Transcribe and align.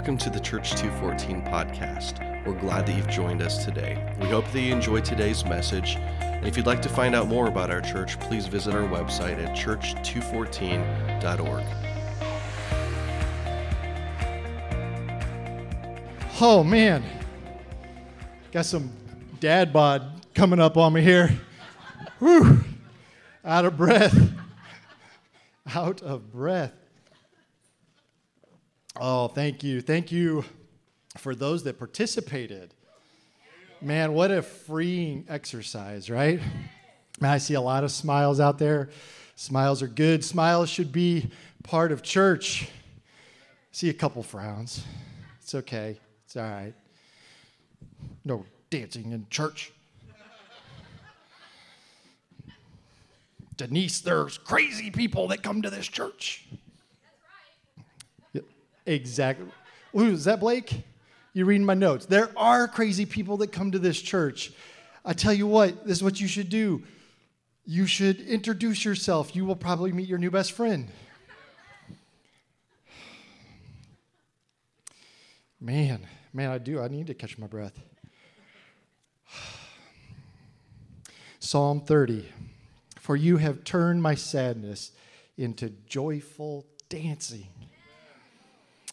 Welcome 0.00 0.16
to 0.16 0.30
the 0.30 0.40
Church 0.40 0.70
214 0.76 1.42
podcast. 1.42 2.46
We're 2.46 2.58
glad 2.58 2.86
that 2.86 2.96
you've 2.96 3.10
joined 3.10 3.42
us 3.42 3.66
today. 3.66 4.16
We 4.18 4.28
hope 4.28 4.50
that 4.50 4.58
you 4.58 4.72
enjoyed 4.72 5.04
today's 5.04 5.44
message. 5.44 5.96
And 6.20 6.46
if 6.46 6.56
you'd 6.56 6.64
like 6.64 6.80
to 6.80 6.88
find 6.88 7.14
out 7.14 7.28
more 7.28 7.48
about 7.48 7.70
our 7.70 7.82
church, 7.82 8.18
please 8.18 8.46
visit 8.46 8.74
our 8.74 8.88
website 8.88 9.36
at 9.44 9.54
church214.org. 9.54 11.64
Oh 16.40 16.64
man, 16.64 17.04
got 18.52 18.64
some 18.64 18.90
dad 19.38 19.70
bod 19.70 20.24
coming 20.34 20.60
up 20.60 20.78
on 20.78 20.94
me 20.94 21.02
here. 21.02 21.38
Whew, 22.20 22.64
out 23.44 23.66
of 23.66 23.76
breath. 23.76 24.18
Out 25.74 26.00
of 26.00 26.32
breath. 26.32 26.72
Oh, 28.96 29.28
thank 29.28 29.62
you. 29.62 29.80
Thank 29.80 30.10
you 30.10 30.44
for 31.16 31.34
those 31.34 31.62
that 31.64 31.78
participated. 31.78 32.74
Man, 33.80 34.12
what 34.12 34.30
a 34.30 34.42
freeing 34.42 35.24
exercise, 35.28 36.10
right? 36.10 36.40
I 37.22 37.38
see 37.38 37.54
a 37.54 37.60
lot 37.60 37.84
of 37.84 37.90
smiles 37.90 38.40
out 38.40 38.58
there. 38.58 38.90
Smiles 39.36 39.82
are 39.82 39.88
good. 39.88 40.24
Smiles 40.24 40.68
should 40.68 40.92
be 40.92 41.30
part 41.62 41.92
of 41.92 42.02
church. 42.02 42.68
See 43.72 43.88
a 43.88 43.94
couple 43.94 44.22
frowns. 44.22 44.84
It's 45.40 45.54
okay. 45.54 45.98
It's 46.26 46.36
all 46.36 46.42
right. 46.42 46.74
No 48.24 48.44
dancing 48.70 49.12
in 49.12 49.26
church. 49.30 49.72
Denise, 53.56 54.00
there's 54.00 54.38
crazy 54.38 54.90
people 54.90 55.28
that 55.28 55.42
come 55.42 55.62
to 55.62 55.70
this 55.70 55.86
church. 55.86 56.46
Exactly. 58.90 59.46
Ooh, 59.96 60.10
is 60.10 60.24
that 60.24 60.40
Blake? 60.40 60.82
You're 61.32 61.46
reading 61.46 61.64
my 61.64 61.74
notes? 61.74 62.06
There 62.06 62.30
are 62.36 62.66
crazy 62.66 63.06
people 63.06 63.36
that 63.36 63.52
come 63.52 63.70
to 63.70 63.78
this 63.78 64.02
church. 64.02 64.52
I 65.04 65.12
tell 65.12 65.32
you 65.32 65.46
what, 65.46 65.86
this 65.86 65.98
is 65.98 66.02
what 66.02 66.20
you 66.20 66.26
should 66.26 66.48
do. 66.48 66.82
You 67.64 67.86
should 67.86 68.20
introduce 68.20 68.84
yourself. 68.84 69.36
You 69.36 69.44
will 69.44 69.54
probably 69.54 69.92
meet 69.92 70.08
your 70.08 70.18
new 70.18 70.32
best 70.32 70.50
friend. 70.52 70.88
Man, 75.60 76.04
man, 76.32 76.50
I 76.50 76.58
do. 76.58 76.80
I 76.80 76.88
need 76.88 77.06
to 77.06 77.14
catch 77.14 77.38
my 77.38 77.46
breath. 77.46 77.78
Psalm 81.38 81.80
30 81.82 82.28
For 82.98 83.14
you 83.14 83.36
have 83.36 83.62
turned 83.62 84.02
my 84.02 84.16
sadness 84.16 84.90
into 85.36 85.68
joyful 85.86 86.66
dancing. 86.88 87.59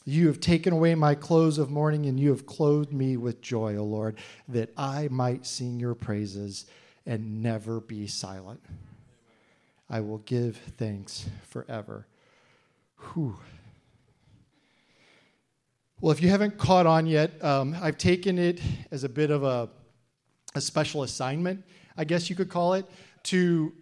You 0.10 0.28
have 0.28 0.40
taken 0.40 0.72
away 0.72 0.96
my 0.96 1.16
clothes 1.16 1.58
of 1.58 1.70
mourning, 1.70 2.06
and 2.06 2.18
you 2.18 2.30
have 2.30 2.46
clothed 2.46 2.94
me 2.94 3.18
with 3.18 3.42
joy, 3.42 3.76
O 3.76 3.84
Lord, 3.84 4.16
that 4.48 4.72
I 4.78 5.10
might 5.12 5.46
sing 5.46 5.82
your 5.82 5.96
praises 5.96 6.66
and 7.06 7.44
never 7.44 7.82
be 7.82 8.08
silent. 8.08 8.62
I 9.90 10.00
will 10.00 10.20
give 10.20 10.56
thanks 10.78 11.28
forever. 11.50 12.08
Whew. 13.00 13.38
Well, 16.00 16.14
if 16.14 16.22
you 16.22 16.30
haven't 16.30 16.58
caught 16.58 16.86
on 16.86 17.06
yet, 17.06 17.44
um, 17.44 17.76
I've 17.82 17.98
taken 17.98 18.40
it 18.40 18.62
as 18.92 19.04
a 19.04 19.10
bit 19.10 19.30
of 19.30 19.44
a, 19.44 19.68
a 20.56 20.62
special 20.62 21.04
assignment, 21.04 21.66
I 21.98 22.06
guess 22.06 22.30
you 22.30 22.36
could 22.38 22.50
call 22.50 22.76
it, 22.76 22.86
to 23.24 23.74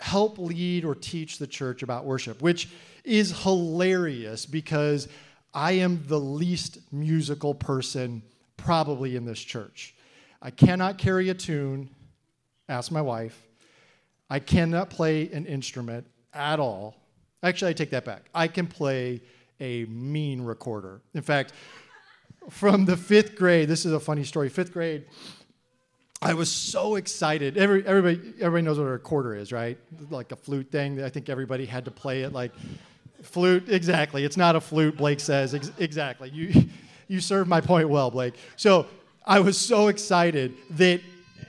help 0.00 0.36
lead 0.36 0.84
or 0.84 0.94
teach 0.94 1.38
the 1.38 1.46
church 1.46 1.82
about 1.82 2.04
worship, 2.04 2.42
which 2.42 2.68
is 3.04 3.42
hilarious 3.42 4.44
because 4.44 5.08
I 5.54 5.72
am 5.72 6.04
the 6.06 6.18
least 6.18 6.78
musical 6.92 7.54
person 7.54 8.22
probably 8.56 9.16
in 9.16 9.24
this 9.24 9.40
church. 9.40 9.94
I 10.40 10.50
cannot 10.50 10.98
carry 10.98 11.28
a 11.28 11.34
tune, 11.34 11.90
ask 12.68 12.90
my 12.90 13.02
wife. 13.02 13.40
I 14.30 14.38
cannot 14.38 14.88
play 14.88 15.30
an 15.30 15.46
instrument 15.46 16.06
at 16.32 16.58
all. 16.58 16.96
Actually, 17.42 17.70
I 17.70 17.74
take 17.74 17.90
that 17.90 18.04
back. 18.04 18.22
I 18.34 18.48
can 18.48 18.66
play 18.66 19.20
a 19.60 19.84
mean 19.84 20.40
recorder. 20.40 21.00
In 21.14 21.22
fact, 21.22 21.52
from 22.48 22.84
the 22.84 22.96
fifth 22.96 23.36
grade, 23.36 23.68
this 23.68 23.84
is 23.84 23.92
a 23.92 24.00
funny 24.00 24.24
story. 24.24 24.48
Fifth 24.48 24.72
grade, 24.72 25.04
I 26.20 26.34
was 26.34 26.50
so 26.50 26.94
excited. 26.96 27.56
Every, 27.58 27.86
everybody, 27.86 28.34
everybody 28.40 28.62
knows 28.62 28.78
what 28.78 28.86
a 28.86 28.90
recorder 28.90 29.34
is, 29.34 29.52
right? 29.52 29.76
Like 30.08 30.32
a 30.32 30.36
flute 30.36 30.70
thing. 30.70 31.02
I 31.02 31.08
think 31.08 31.28
everybody 31.28 31.66
had 31.66 31.84
to 31.84 31.90
play 31.90 32.22
it 32.22 32.32
like 32.32 32.52
Flute, 33.22 33.68
exactly. 33.68 34.24
It's 34.24 34.36
not 34.36 34.56
a 34.56 34.60
flute, 34.60 34.96
Blake 34.96 35.20
says. 35.20 35.54
Ex- 35.54 35.72
exactly. 35.78 36.30
You, 36.30 36.68
you 37.08 37.20
served 37.20 37.48
my 37.48 37.60
point 37.60 37.88
well, 37.88 38.10
Blake. 38.10 38.34
So 38.56 38.86
I 39.24 39.40
was 39.40 39.56
so 39.56 39.88
excited 39.88 40.54
that 40.70 41.00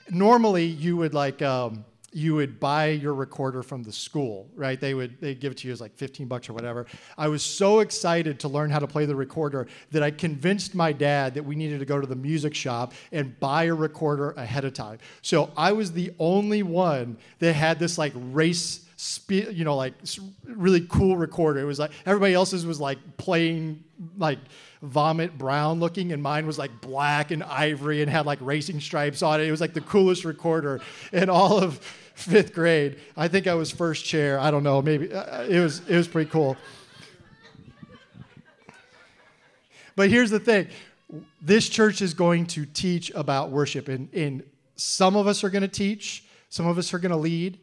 normally 0.09 0.65
you 0.65 0.97
would 0.97 1.13
like, 1.13 1.41
um, 1.41 1.85
you 2.13 2.35
would 2.35 2.59
buy 2.59 2.89
your 2.89 3.13
recorder 3.13 3.63
from 3.63 3.83
the 3.83 3.91
school, 3.91 4.47
right? 4.55 4.79
They 4.79 4.93
would 4.93 5.19
they 5.19 5.33
give 5.33 5.51
it 5.51 5.57
to 5.59 5.67
you 5.67 5.73
as 5.73 5.81
like 5.81 5.95
15 5.95 6.27
bucks 6.27 6.47
or 6.47 6.53
whatever. 6.53 6.85
I 7.17 7.27
was 7.27 7.43
so 7.43 7.79
excited 7.79 8.39
to 8.41 8.47
learn 8.47 8.69
how 8.69 8.79
to 8.79 8.87
play 8.87 9.05
the 9.05 9.15
recorder 9.15 9.67
that 9.91 10.03
I 10.03 10.11
convinced 10.11 10.75
my 10.75 10.93
dad 10.93 11.33
that 11.33 11.43
we 11.43 11.55
needed 11.55 11.79
to 11.79 11.85
go 11.85 11.99
to 11.99 12.05
the 12.05 12.15
music 12.15 12.53
shop 12.53 12.93
and 13.11 13.37
buy 13.39 13.63
a 13.63 13.73
recorder 13.73 14.31
ahead 14.31 14.63
of 14.63 14.73
time. 14.73 14.99
So 15.23 15.51
I 15.57 15.71
was 15.71 15.91
the 15.91 16.13
only 16.19 16.61
one 16.61 17.17
that 17.39 17.53
had 17.53 17.79
this 17.79 17.97
like 17.97 18.13
race 18.15 18.82
spe- 19.03 19.51
you 19.51 19.65
know, 19.65 19.75
like 19.75 19.93
really 20.45 20.81
cool 20.87 21.17
recorder. 21.17 21.59
It 21.59 21.65
was 21.65 21.79
like 21.79 21.91
everybody 22.05 22.33
else's 22.33 22.65
was 22.65 22.79
like 22.79 22.97
plain, 23.17 23.83
like 24.17 24.39
vomit 24.81 25.37
brown 25.37 25.79
looking, 25.79 26.13
and 26.13 26.23
mine 26.23 26.47
was 26.47 26.57
like 26.57 26.71
black 26.81 27.31
and 27.31 27.43
ivory 27.43 28.01
and 28.01 28.09
had 28.09 28.25
like 28.25 28.39
racing 28.41 28.79
stripes 28.79 29.21
on 29.21 29.41
it. 29.41 29.47
It 29.47 29.51
was 29.51 29.61
like 29.61 29.73
the 29.73 29.81
coolest 29.81 30.23
recorder 30.23 30.81
in 31.11 31.29
all 31.29 31.57
of 31.59 31.79
fifth 32.15 32.53
grade. 32.53 32.97
I 33.17 33.27
think 33.27 33.45
I 33.45 33.55
was 33.55 33.71
first 33.71 34.05
chair. 34.05 34.39
I 34.39 34.51
don't 34.51 34.63
know. 34.63 34.81
Maybe 34.81 35.11
uh, 35.11 35.43
it 35.43 35.59
was. 35.59 35.81
It 35.87 35.97
was 35.97 36.07
pretty 36.07 36.29
cool. 36.29 36.55
But 39.95 40.09
here's 40.09 40.31
the 40.31 40.39
thing 40.39 40.69
this 41.41 41.67
church 41.67 42.01
is 42.01 42.13
going 42.13 42.47
to 42.47 42.65
teach 42.65 43.11
about 43.11 43.51
worship, 43.51 43.89
and, 43.89 44.11
and 44.13 44.43
some 44.77 45.15
of 45.15 45.27
us 45.27 45.43
are 45.43 45.49
going 45.49 45.61
to 45.61 45.67
teach, 45.67 46.23
some 46.49 46.65
of 46.65 46.77
us 46.77 46.93
are 46.93 46.99
going 46.99 47.11
to 47.11 47.17
lead, 47.17 47.59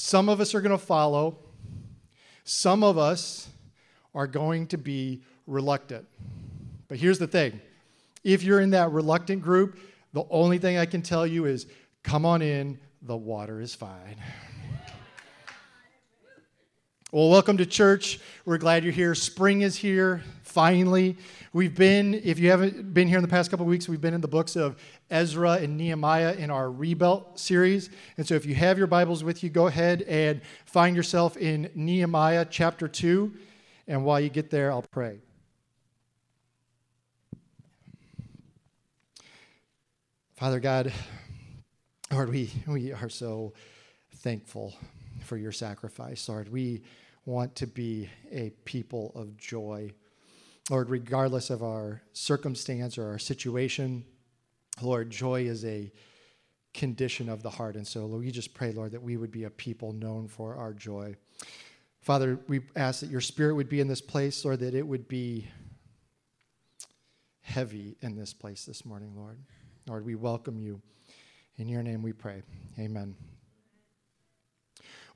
some 0.00 0.30
of 0.30 0.40
us 0.40 0.54
are 0.54 0.62
going 0.62 0.70
to 0.70 0.78
follow, 0.78 1.36
some 2.42 2.82
of 2.82 2.96
us 2.96 3.50
are 4.14 4.26
going 4.26 4.66
to 4.68 4.78
be 4.78 5.20
reluctant. 5.46 6.06
But 6.88 6.96
here's 6.98 7.18
the 7.18 7.26
thing 7.26 7.60
if 8.24 8.42
you're 8.42 8.60
in 8.60 8.70
that 8.70 8.92
reluctant 8.92 9.42
group, 9.42 9.78
the 10.14 10.24
only 10.30 10.56
thing 10.56 10.78
I 10.78 10.86
can 10.86 11.02
tell 11.02 11.26
you 11.26 11.44
is 11.44 11.66
come 12.02 12.24
on 12.24 12.40
in, 12.40 12.80
the 13.02 13.16
water 13.16 13.60
is 13.60 13.74
fine. 13.74 14.16
Well, 17.12 17.28
welcome 17.28 17.56
to 17.56 17.66
church. 17.66 18.20
We're 18.44 18.58
glad 18.58 18.84
you're 18.84 18.92
here. 18.92 19.16
Spring 19.16 19.62
is 19.62 19.74
here, 19.74 20.22
finally. 20.44 21.16
We've 21.52 21.74
been, 21.74 22.14
if 22.14 22.38
you 22.38 22.50
haven't 22.50 22.94
been 22.94 23.08
here 23.08 23.18
in 23.18 23.22
the 23.22 23.28
past 23.28 23.50
couple 23.50 23.66
weeks, 23.66 23.88
we've 23.88 24.00
been 24.00 24.14
in 24.14 24.20
the 24.20 24.28
books 24.28 24.54
of 24.54 24.80
Ezra 25.10 25.54
and 25.54 25.76
Nehemiah 25.76 26.34
in 26.34 26.52
our 26.52 26.70
Rebuilt 26.70 27.36
series. 27.36 27.90
And 28.16 28.24
so 28.24 28.36
if 28.36 28.46
you 28.46 28.54
have 28.54 28.78
your 28.78 28.86
Bibles 28.86 29.24
with 29.24 29.42
you, 29.42 29.50
go 29.50 29.66
ahead 29.66 30.02
and 30.02 30.40
find 30.66 30.94
yourself 30.94 31.36
in 31.36 31.68
Nehemiah 31.74 32.46
chapter 32.48 32.86
2. 32.86 33.32
And 33.88 34.04
while 34.04 34.20
you 34.20 34.28
get 34.28 34.50
there, 34.50 34.70
I'll 34.70 34.82
pray. 34.82 35.18
Father 40.36 40.60
God, 40.60 40.92
Lord, 42.12 42.30
we, 42.30 42.52
we 42.68 42.92
are 42.92 43.08
so 43.08 43.52
thankful 44.14 44.76
for 45.30 45.36
your 45.36 45.52
sacrifice, 45.52 46.28
Lord. 46.28 46.48
We 46.48 46.82
want 47.24 47.54
to 47.54 47.68
be 47.68 48.10
a 48.32 48.50
people 48.64 49.12
of 49.14 49.36
joy. 49.36 49.92
Lord, 50.68 50.90
regardless 50.90 51.50
of 51.50 51.62
our 51.62 52.02
circumstance 52.12 52.98
or 52.98 53.06
our 53.06 53.18
situation, 53.20 54.04
Lord, 54.82 55.08
joy 55.08 55.42
is 55.42 55.64
a 55.64 55.92
condition 56.74 57.28
of 57.28 57.44
the 57.44 57.50
heart. 57.50 57.76
And 57.76 57.86
so, 57.86 58.06
Lord, 58.06 58.24
we 58.24 58.32
just 58.32 58.54
pray, 58.54 58.72
Lord, 58.72 58.90
that 58.90 59.04
we 59.04 59.16
would 59.16 59.30
be 59.30 59.44
a 59.44 59.50
people 59.50 59.92
known 59.92 60.26
for 60.26 60.56
our 60.56 60.72
joy. 60.72 61.14
Father, 62.00 62.40
we 62.48 62.62
ask 62.74 62.98
that 62.98 63.10
your 63.10 63.20
spirit 63.20 63.54
would 63.54 63.68
be 63.68 63.78
in 63.78 63.86
this 63.86 64.00
place, 64.00 64.44
Lord, 64.44 64.58
that 64.58 64.74
it 64.74 64.84
would 64.84 65.06
be 65.06 65.46
heavy 67.42 67.96
in 68.00 68.16
this 68.16 68.34
place 68.34 68.64
this 68.64 68.84
morning, 68.84 69.12
Lord. 69.14 69.38
Lord, 69.86 70.04
we 70.04 70.16
welcome 70.16 70.58
you. 70.58 70.82
In 71.56 71.68
your 71.68 71.84
name 71.84 72.02
we 72.02 72.12
pray. 72.12 72.42
Amen. 72.80 73.29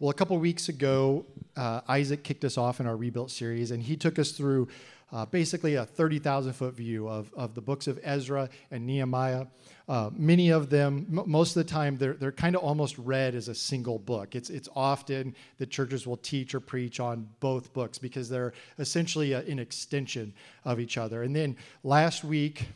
Well, 0.05 0.11
a 0.11 0.15
couple 0.15 0.37
weeks 0.37 0.69
ago, 0.69 1.25
uh, 1.57 1.81
Isaac 1.89 2.25
kicked 2.25 2.45
us 2.45 2.59
off 2.59 2.79
in 2.79 2.87
our 2.87 2.95
Rebuilt 2.95 3.31
series, 3.31 3.71
and 3.71 3.83
he 3.83 3.97
took 3.97 4.19
us 4.19 4.33
through 4.33 4.69
uh, 5.11 5.25
basically 5.25 5.77
a 5.77 5.87
30,000 5.87 6.53
foot 6.53 6.75
view 6.75 7.09
of, 7.09 7.33
of 7.33 7.55
the 7.55 7.63
books 7.63 7.87
of 7.87 7.99
Ezra 8.03 8.51
and 8.71 8.87
Nehemiah. 8.87 9.47
Uh, 9.89 10.11
many 10.15 10.51
of 10.51 10.69
them, 10.69 11.07
m- 11.09 11.25
most 11.25 11.57
of 11.57 11.67
the 11.67 11.73
time, 11.73 11.97
they're, 11.97 12.13
they're 12.13 12.33
kind 12.33 12.55
of 12.55 12.63
almost 12.63 12.99
read 12.99 13.35
as 13.35 13.49
a 13.49 13.55
single 13.55 13.99
book. 13.99 14.35
It's, 14.35 14.51
it's 14.51 14.69
often 14.77 15.35
that 15.57 15.71
churches 15.71 16.07
will 16.07 16.19
teach 16.19 16.55
or 16.55 16.61
preach 16.61 17.01
on 17.01 17.27
both 17.41 17.73
books 17.73 17.97
because 17.97 18.29
they're 18.29 18.53
essentially 18.79 19.33
a, 19.33 19.41
an 19.41 19.59
extension 19.59 20.35
of 20.67 20.81
each 20.81 20.99
other. 20.99 21.23
And 21.23 21.35
then 21.35 21.57
last 21.83 22.25
week, 22.25 22.67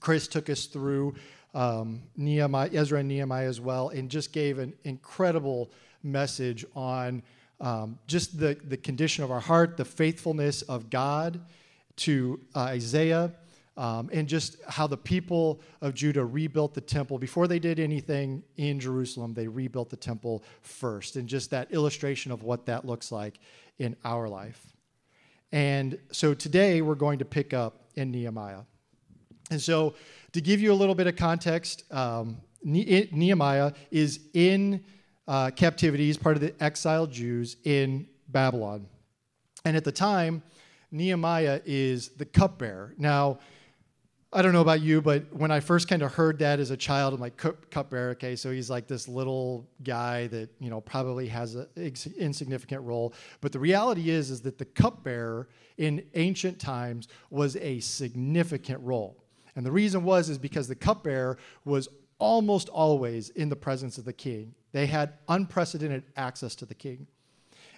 Chris 0.00 0.26
took 0.26 0.50
us 0.50 0.66
through 0.66 1.14
um, 1.54 2.02
Nehemiah, 2.16 2.70
Ezra 2.72 2.98
and 2.98 3.08
Nehemiah 3.08 3.46
as 3.46 3.60
well, 3.60 3.90
and 3.90 4.10
just 4.10 4.32
gave 4.32 4.58
an 4.58 4.72
incredible 4.82 5.70
message 6.02 6.64
on 6.74 7.22
um, 7.60 7.98
just 8.06 8.38
the, 8.38 8.56
the 8.64 8.76
condition 8.76 9.24
of 9.24 9.30
our 9.30 9.40
heart, 9.40 9.76
the 9.76 9.84
faithfulness 9.84 10.62
of 10.62 10.90
God 10.90 11.40
to 11.96 12.40
uh, 12.54 12.60
Isaiah, 12.60 13.32
um, 13.76 14.10
and 14.12 14.28
just 14.28 14.56
how 14.68 14.86
the 14.86 14.96
people 14.96 15.60
of 15.80 15.94
Judah 15.94 16.24
rebuilt 16.24 16.74
the 16.74 16.80
temple. 16.80 17.18
Before 17.18 17.46
they 17.46 17.58
did 17.58 17.80
anything 17.80 18.42
in 18.56 18.80
Jerusalem, 18.80 19.32
they 19.32 19.48
rebuilt 19.48 19.90
the 19.90 19.96
temple 19.96 20.42
first, 20.60 21.16
and 21.16 21.28
just 21.28 21.50
that 21.50 21.72
illustration 21.72 22.32
of 22.32 22.42
what 22.42 22.66
that 22.66 22.84
looks 22.84 23.12
like 23.12 23.38
in 23.78 23.96
our 24.04 24.28
life. 24.28 24.72
And 25.52 25.98
so 26.10 26.34
today 26.34 26.82
we're 26.82 26.94
going 26.94 27.18
to 27.20 27.24
pick 27.24 27.54
up 27.54 27.84
in 27.94 28.10
Nehemiah. 28.10 28.62
And 29.50 29.60
so, 29.60 29.94
to 30.32 30.40
give 30.40 30.60
you 30.60 30.72
a 30.72 30.74
little 30.74 30.94
bit 30.94 31.06
of 31.06 31.16
context, 31.16 31.84
um, 31.92 32.38
Nehemiah 32.64 33.72
is 33.90 34.20
in 34.32 34.82
uh, 35.28 35.50
captivity. 35.50 36.06
He's 36.06 36.16
part 36.16 36.36
of 36.36 36.40
the 36.40 36.54
exiled 36.62 37.12
Jews 37.12 37.56
in 37.64 38.06
Babylon. 38.28 38.86
And 39.64 39.76
at 39.76 39.84
the 39.84 39.92
time, 39.92 40.42
Nehemiah 40.90 41.60
is 41.64 42.10
the 42.10 42.24
cupbearer. 42.24 42.94
Now, 42.98 43.38
I 44.34 44.40
don't 44.40 44.54
know 44.54 44.62
about 44.62 44.80
you, 44.80 45.02
but 45.02 45.30
when 45.30 45.50
I 45.50 45.60
first 45.60 45.88
kind 45.88 46.00
of 46.00 46.14
heard 46.14 46.38
that 46.38 46.58
as 46.58 46.70
a 46.70 46.76
child, 46.76 47.12
I'm 47.12 47.20
like, 47.20 47.36
cup, 47.36 47.70
cupbearer, 47.70 48.10
okay, 48.12 48.34
so 48.34 48.50
he's 48.50 48.70
like 48.70 48.86
this 48.86 49.06
little 49.06 49.68
guy 49.84 50.26
that, 50.28 50.48
you 50.58 50.70
know, 50.70 50.80
probably 50.80 51.28
has 51.28 51.54
an 51.54 51.66
insignificant 51.76 52.82
role. 52.82 53.12
But 53.42 53.52
the 53.52 53.58
reality 53.58 54.08
is, 54.08 54.30
is 54.30 54.40
that 54.42 54.56
the 54.56 54.64
cupbearer 54.64 55.48
in 55.76 56.02
ancient 56.14 56.58
times 56.58 57.08
was 57.28 57.56
a 57.56 57.80
significant 57.80 58.80
role. 58.82 59.22
And 59.54 59.66
the 59.66 59.72
reason 59.72 60.02
was 60.02 60.30
is 60.30 60.38
because 60.38 60.66
the 60.66 60.74
cupbearer 60.76 61.36
was 61.66 61.88
almost 62.18 62.70
always 62.70 63.28
in 63.30 63.50
the 63.50 63.56
presence 63.56 63.98
of 63.98 64.06
the 64.06 64.14
king. 64.14 64.54
They 64.72 64.86
had 64.86 65.14
unprecedented 65.28 66.04
access 66.16 66.54
to 66.56 66.66
the 66.66 66.74
king. 66.74 67.06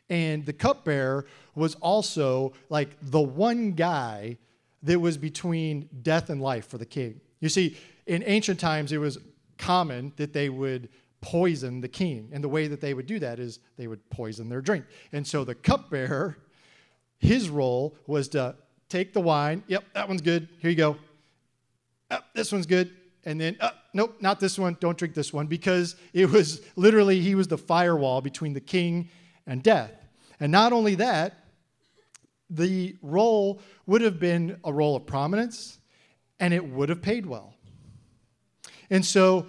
And 0.09 0.45
the 0.45 0.53
cupbearer 0.53 1.27
was 1.55 1.75
also 1.77 2.53
like 2.69 2.91
the 3.03 3.21
one 3.21 3.73
guy 3.73 4.39
that 4.83 5.01
was 5.01 5.17
between 5.17 5.89
death 6.03 6.31
and 6.31 6.41
life 6.41 6.69
for 6.69 6.79
the 6.79 6.87
king. 6.87 7.21
You 7.41 7.49
see, 7.49 7.77
in 8.07 8.23
ancient 8.27 8.61
times, 8.61 8.93
it 8.93 8.99
was 8.99 9.19
common 9.57 10.13
that 10.17 10.33
they 10.33 10.51
would 10.51 10.89
poison 11.21 11.81
the 11.81 11.89
king. 11.89 12.29
And 12.33 12.45
the 12.45 12.49
way 12.49 12.69
that 12.69 12.81
they 12.81 12.93
would 12.93 13.07
do 13.07 13.19
that 13.19 13.39
is 13.39 13.61
they 13.79 13.87
would 13.87 14.09
poison 14.11 14.49
their 14.49 14.61
drink. 14.61 14.85
And 15.13 15.27
so 15.27 15.43
the 15.43 15.55
cupbearer, 15.55 16.37
his 17.19 17.49
role 17.49 17.97
was 18.07 18.29
to 18.29 18.57
take 18.91 19.15
the 19.15 19.21
wine. 19.21 19.65
Yep, 19.69 19.85
that 19.95 20.07
one's 20.07 20.21
good. 20.21 20.49
Here 20.61 20.71
you 20.71 20.77
go 20.77 20.99
oh, 22.11 22.21
this 22.35 22.53
one's 22.53 22.67
good. 22.67 22.91
And 23.25 23.41
then, 23.41 23.57
oh, 23.61 23.71
nope, 23.93 24.17
not 24.21 24.41
this 24.41 24.59
one. 24.59 24.77
Don't 24.81 24.97
drink 24.99 25.15
this 25.15 25.33
one. 25.33 25.47
Because 25.47 25.97
it 26.13 26.31
was 26.31 26.61
literally, 26.77 27.21
he 27.21 27.35
was 27.35 27.49
the 27.49 27.59
firewall 27.59 28.21
between 28.21 28.53
the 28.53 28.61
king 28.61 29.09
and 29.47 29.63
death. 29.63 29.93
And 30.41 30.53
not 30.53 30.73
only 30.73 30.95
that, 30.97 31.45
the 32.51 32.97
role 33.03 33.61
would 33.87 34.03
have 34.03 34.21
been 34.21 34.59
a 34.65 34.73
role 34.73 34.97
of 34.97 35.07
prominence 35.07 35.79
and 36.41 36.53
it 36.53 36.65
would 36.65 36.89
have 36.89 37.03
paid 37.03 37.27
well. 37.27 37.55
And 38.91 39.05
so, 39.05 39.47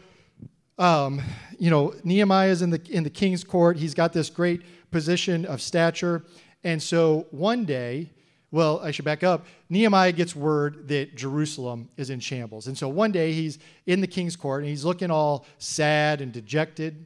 um, 0.78 1.22
you 1.60 1.70
know, 1.70 1.94
Nehemiah 2.04 2.50
is 2.50 2.62
in 2.62 2.70
the, 2.70 2.82
in 2.90 3.04
the 3.04 3.10
king's 3.10 3.44
court. 3.44 3.78
He's 3.78 3.94
got 3.94 4.14
this 4.14 4.30
great 4.30 4.62
position 4.92 5.46
of 5.46 5.62
stature. 5.62 6.26
And 6.64 6.82
so 6.82 7.28
one 7.32 7.66
day, 7.66 8.12
well, 8.52 8.80
I 8.82 8.92
should 8.92 9.06
back 9.06 9.24
up. 9.24 9.46
Nehemiah 9.70 10.12
gets 10.12 10.36
word 10.36 10.88
that 10.88 11.16
Jerusalem 11.16 11.90
is 11.98 12.10
in 12.10 12.20
shambles. 12.20 12.68
And 12.68 12.78
so 12.78 12.88
one 12.88 13.12
day 13.12 13.34
he's 13.34 13.60
in 13.86 14.02
the 14.02 14.08
king's 14.08 14.36
court 14.36 14.62
and 14.62 14.70
he's 14.70 14.86
looking 14.86 15.12
all 15.12 15.46
sad 15.58 16.22
and 16.22 16.32
dejected. 16.32 17.06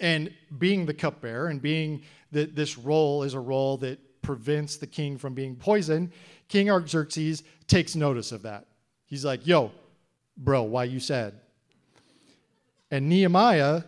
And 0.00 0.32
being 0.58 0.86
the 0.86 0.94
cupbearer 0.94 1.48
and 1.48 1.60
being 1.60 2.02
that 2.32 2.54
this 2.54 2.78
role 2.78 3.22
is 3.22 3.34
a 3.34 3.40
role 3.40 3.76
that 3.78 3.98
prevents 4.22 4.76
the 4.76 4.86
king 4.86 5.18
from 5.18 5.34
being 5.34 5.56
poisoned, 5.56 6.10
King 6.48 6.70
Artaxerxes 6.70 7.42
takes 7.66 7.96
notice 7.96 8.32
of 8.32 8.42
that. 8.42 8.66
He's 9.06 9.24
like, 9.24 9.46
yo, 9.46 9.72
bro, 10.36 10.62
why 10.62 10.84
you 10.84 11.00
sad? 11.00 11.34
And 12.90 13.08
Nehemiah 13.08 13.82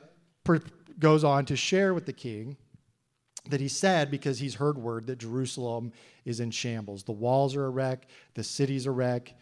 goes 0.99 1.25
on 1.25 1.44
to 1.46 1.56
share 1.56 1.94
with 1.94 2.06
the 2.06 2.12
king 2.12 2.56
that 3.49 3.61
he's 3.61 3.77
sad 3.77 4.11
because 4.11 4.39
he's 4.39 4.55
heard 4.55 4.79
word 4.79 5.06
that 5.06 5.19
Jerusalem 5.19 5.93
is 6.25 6.41
in 6.41 6.50
shambles. 6.50 7.03
The 7.03 7.12
walls 7.12 7.56
are 7.56 7.67
a 7.67 7.71
wreck, 7.71 8.06
the 8.35 8.45
city's 8.45 8.87
a 8.87 8.91
wreck. 8.91 9.35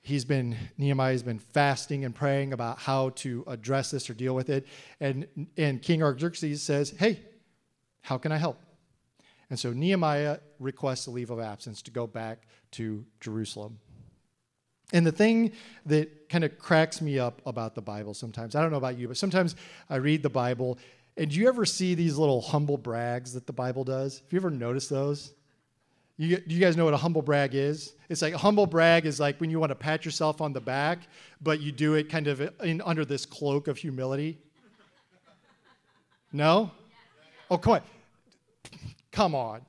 He's 0.00 0.26
been, 0.26 0.54
Nehemiah's 0.76 1.22
been 1.22 1.38
fasting 1.38 2.04
and 2.04 2.14
praying 2.14 2.52
about 2.52 2.78
how 2.78 3.10
to 3.10 3.42
address 3.46 3.90
this 3.90 4.10
or 4.10 4.14
deal 4.14 4.34
with 4.34 4.50
it. 4.50 4.66
And, 5.00 5.26
and 5.56 5.80
King 5.80 6.02
Artaxerxes 6.02 6.62
says, 6.62 6.90
Hey, 6.98 7.20
how 8.02 8.18
can 8.18 8.30
I 8.30 8.36
help? 8.36 8.58
And 9.48 9.58
so 9.58 9.72
Nehemiah 9.72 10.40
requests 10.58 11.06
a 11.06 11.10
leave 11.10 11.30
of 11.30 11.40
absence 11.40 11.80
to 11.82 11.90
go 11.90 12.06
back 12.06 12.46
to 12.72 13.04
Jerusalem. 13.20 13.78
And 14.92 15.06
the 15.06 15.12
thing 15.12 15.52
that 15.86 16.28
kind 16.28 16.44
of 16.44 16.58
cracks 16.58 17.00
me 17.00 17.18
up 17.18 17.40
about 17.46 17.74
the 17.74 17.80
Bible 17.80 18.14
sometimes, 18.14 18.54
I 18.54 18.62
don't 18.62 18.70
know 18.70 18.76
about 18.76 18.98
you, 18.98 19.08
but 19.08 19.16
sometimes 19.16 19.56
I 19.88 19.96
read 19.96 20.22
the 20.22 20.30
Bible 20.30 20.78
and 21.16 21.30
do 21.30 21.38
you 21.38 21.48
ever 21.48 21.64
see 21.64 21.94
these 21.94 22.16
little 22.16 22.40
humble 22.40 22.76
brags 22.76 23.32
that 23.34 23.46
the 23.46 23.52
Bible 23.52 23.84
does? 23.84 24.18
Have 24.18 24.32
you 24.32 24.38
ever 24.38 24.50
noticed 24.50 24.90
those? 24.90 25.34
You, 26.16 26.36
do 26.38 26.54
you 26.54 26.60
guys 26.60 26.76
know 26.76 26.84
what 26.84 26.94
a 26.94 26.98
humble 26.98 27.22
brag 27.22 27.54
is? 27.54 27.94
It's 28.08 28.22
like 28.22 28.34
a 28.34 28.38
humble 28.38 28.66
brag 28.66 29.04
is 29.04 29.18
like 29.18 29.40
when 29.40 29.50
you 29.50 29.58
want 29.58 29.70
to 29.70 29.76
pat 29.76 30.04
yourself 30.04 30.40
on 30.40 30.52
the 30.52 30.60
back, 30.60 31.00
but 31.40 31.60
you 31.60 31.72
do 31.72 31.94
it 31.94 32.08
kind 32.08 32.28
of 32.28 32.40
in, 32.62 32.80
under 32.82 33.04
this 33.04 33.26
cloak 33.26 33.66
of 33.66 33.76
humility. 33.76 34.38
No? 36.32 36.70
Oh, 37.50 37.58
come 37.58 37.74
on. 37.74 37.82
Come 39.10 39.34
on. 39.34 39.62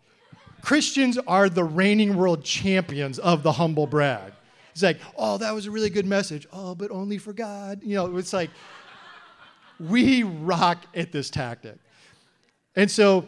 Christians 0.62 1.20
are 1.28 1.48
the 1.50 1.64
reigning 1.64 2.16
world 2.16 2.44
champions 2.44 3.20
of 3.20 3.44
the 3.44 3.52
humble 3.52 3.86
brag. 3.86 4.34
It's 4.72 4.84
like, 4.84 5.00
oh, 5.16 5.38
that 5.38 5.54
was 5.54 5.68
a 5.68 5.72
really 5.72 5.90
good 5.90 6.06
message. 6.06 6.48
Oh, 6.52 6.76
but 6.76 6.92
only 6.92 7.18
for 7.18 7.34
God. 7.34 7.82
You 7.84 7.96
know, 7.96 8.18
it's 8.18 8.34
like, 8.34 8.50
we 9.80 10.24
rock 10.24 10.86
at 10.96 11.12
this 11.12 11.30
tactic. 11.30 11.78
And 12.76 12.90
so 12.90 13.28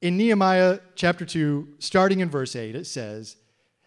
in 0.00 0.16
Nehemiah 0.16 0.80
chapter 0.94 1.24
2, 1.24 1.68
starting 1.78 2.20
in 2.20 2.30
verse 2.30 2.56
8, 2.56 2.76
it 2.76 2.86
says, 2.86 3.36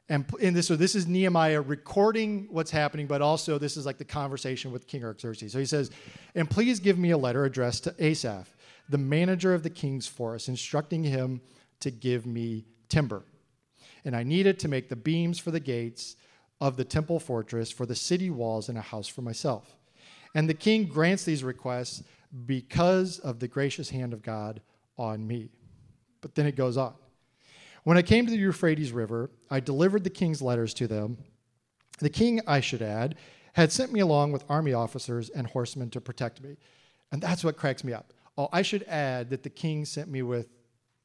and 0.09 0.25
in 0.39 0.53
this, 0.53 0.67
so 0.67 0.75
this 0.75 0.95
is 0.95 1.05
Nehemiah 1.05 1.61
recording 1.61 2.47
what's 2.49 2.71
happening, 2.71 3.07
but 3.07 3.21
also 3.21 3.57
this 3.57 3.75
is 3.75 3.85
like 3.85 3.97
the 3.97 4.05
conversation 4.05 4.71
with 4.71 4.87
King 4.87 5.03
Artaxerxes. 5.03 5.51
So 5.51 5.59
he 5.59 5.65
says, 5.65 5.91
And 6.33 6.49
please 6.49 6.79
give 6.79 6.97
me 6.97 7.11
a 7.11 7.17
letter 7.17 7.43
addressed 7.43 7.83
to 7.85 7.95
Asaph, 7.99 8.55
the 8.87 8.97
manager 8.97 9.53
of 9.53 9.63
the 9.63 9.69
king's 9.69 10.07
forest, 10.07 10.47
instructing 10.47 11.03
him 11.03 11.41
to 11.81 11.91
give 11.91 12.25
me 12.25 12.65
timber. 12.87 13.23
And 14.05 14.15
I 14.15 14.23
need 14.23 14.45
it 14.45 14.59
to 14.59 14.69
make 14.69 14.87
the 14.87 14.95
beams 14.95 15.39
for 15.39 15.51
the 15.51 15.59
gates 15.59 16.15
of 16.61 16.77
the 16.77 16.85
temple 16.85 17.19
fortress, 17.19 17.69
for 17.69 17.85
the 17.85 17.95
city 17.95 18.29
walls, 18.29 18.69
and 18.69 18.77
a 18.77 18.81
house 18.81 19.09
for 19.09 19.21
myself. 19.21 19.76
And 20.37 20.47
the 20.47 20.53
king 20.53 20.85
grants 20.85 21.23
these 21.23 21.43
requests 21.43 22.03
because 22.45 23.17
of 23.17 23.39
the 23.39 23.47
gracious 23.47 23.89
hand 23.89 24.13
of 24.13 24.21
God 24.21 24.61
on 24.95 25.25
me. 25.25 25.49
But 26.21 26.35
then 26.35 26.45
it 26.45 26.55
goes 26.55 26.77
on. 26.77 26.93
When 27.85 27.97
I 27.97 28.03
came 28.03 28.27
to 28.27 28.31
the 28.31 28.37
Euphrates 28.37 28.91
River, 28.91 29.31
I 29.49 29.59
delivered 29.59 30.03
the 30.03 30.11
king's 30.11 30.39
letters 30.39 30.75
to 30.75 30.85
them. 30.85 31.17
The 31.97 32.11
king, 32.11 32.39
I 32.45 32.59
should 32.59 32.83
add, 32.83 33.15
had 33.53 33.71
sent 33.71 33.91
me 33.91 33.99
along 33.99 34.31
with 34.31 34.43
army 34.47 34.73
officers 34.73 35.31
and 35.31 35.47
horsemen 35.47 35.89
to 35.89 36.01
protect 36.01 36.43
me. 36.43 36.57
And 37.11 37.19
that's 37.19 37.43
what 37.43 37.57
cracks 37.57 37.83
me 37.83 37.93
up. 37.93 38.13
Oh, 38.37 38.47
I 38.53 38.61
should 38.61 38.83
add 38.83 39.31
that 39.31 39.41
the 39.41 39.49
king 39.49 39.85
sent 39.85 40.07
me 40.07 40.21
with 40.21 40.49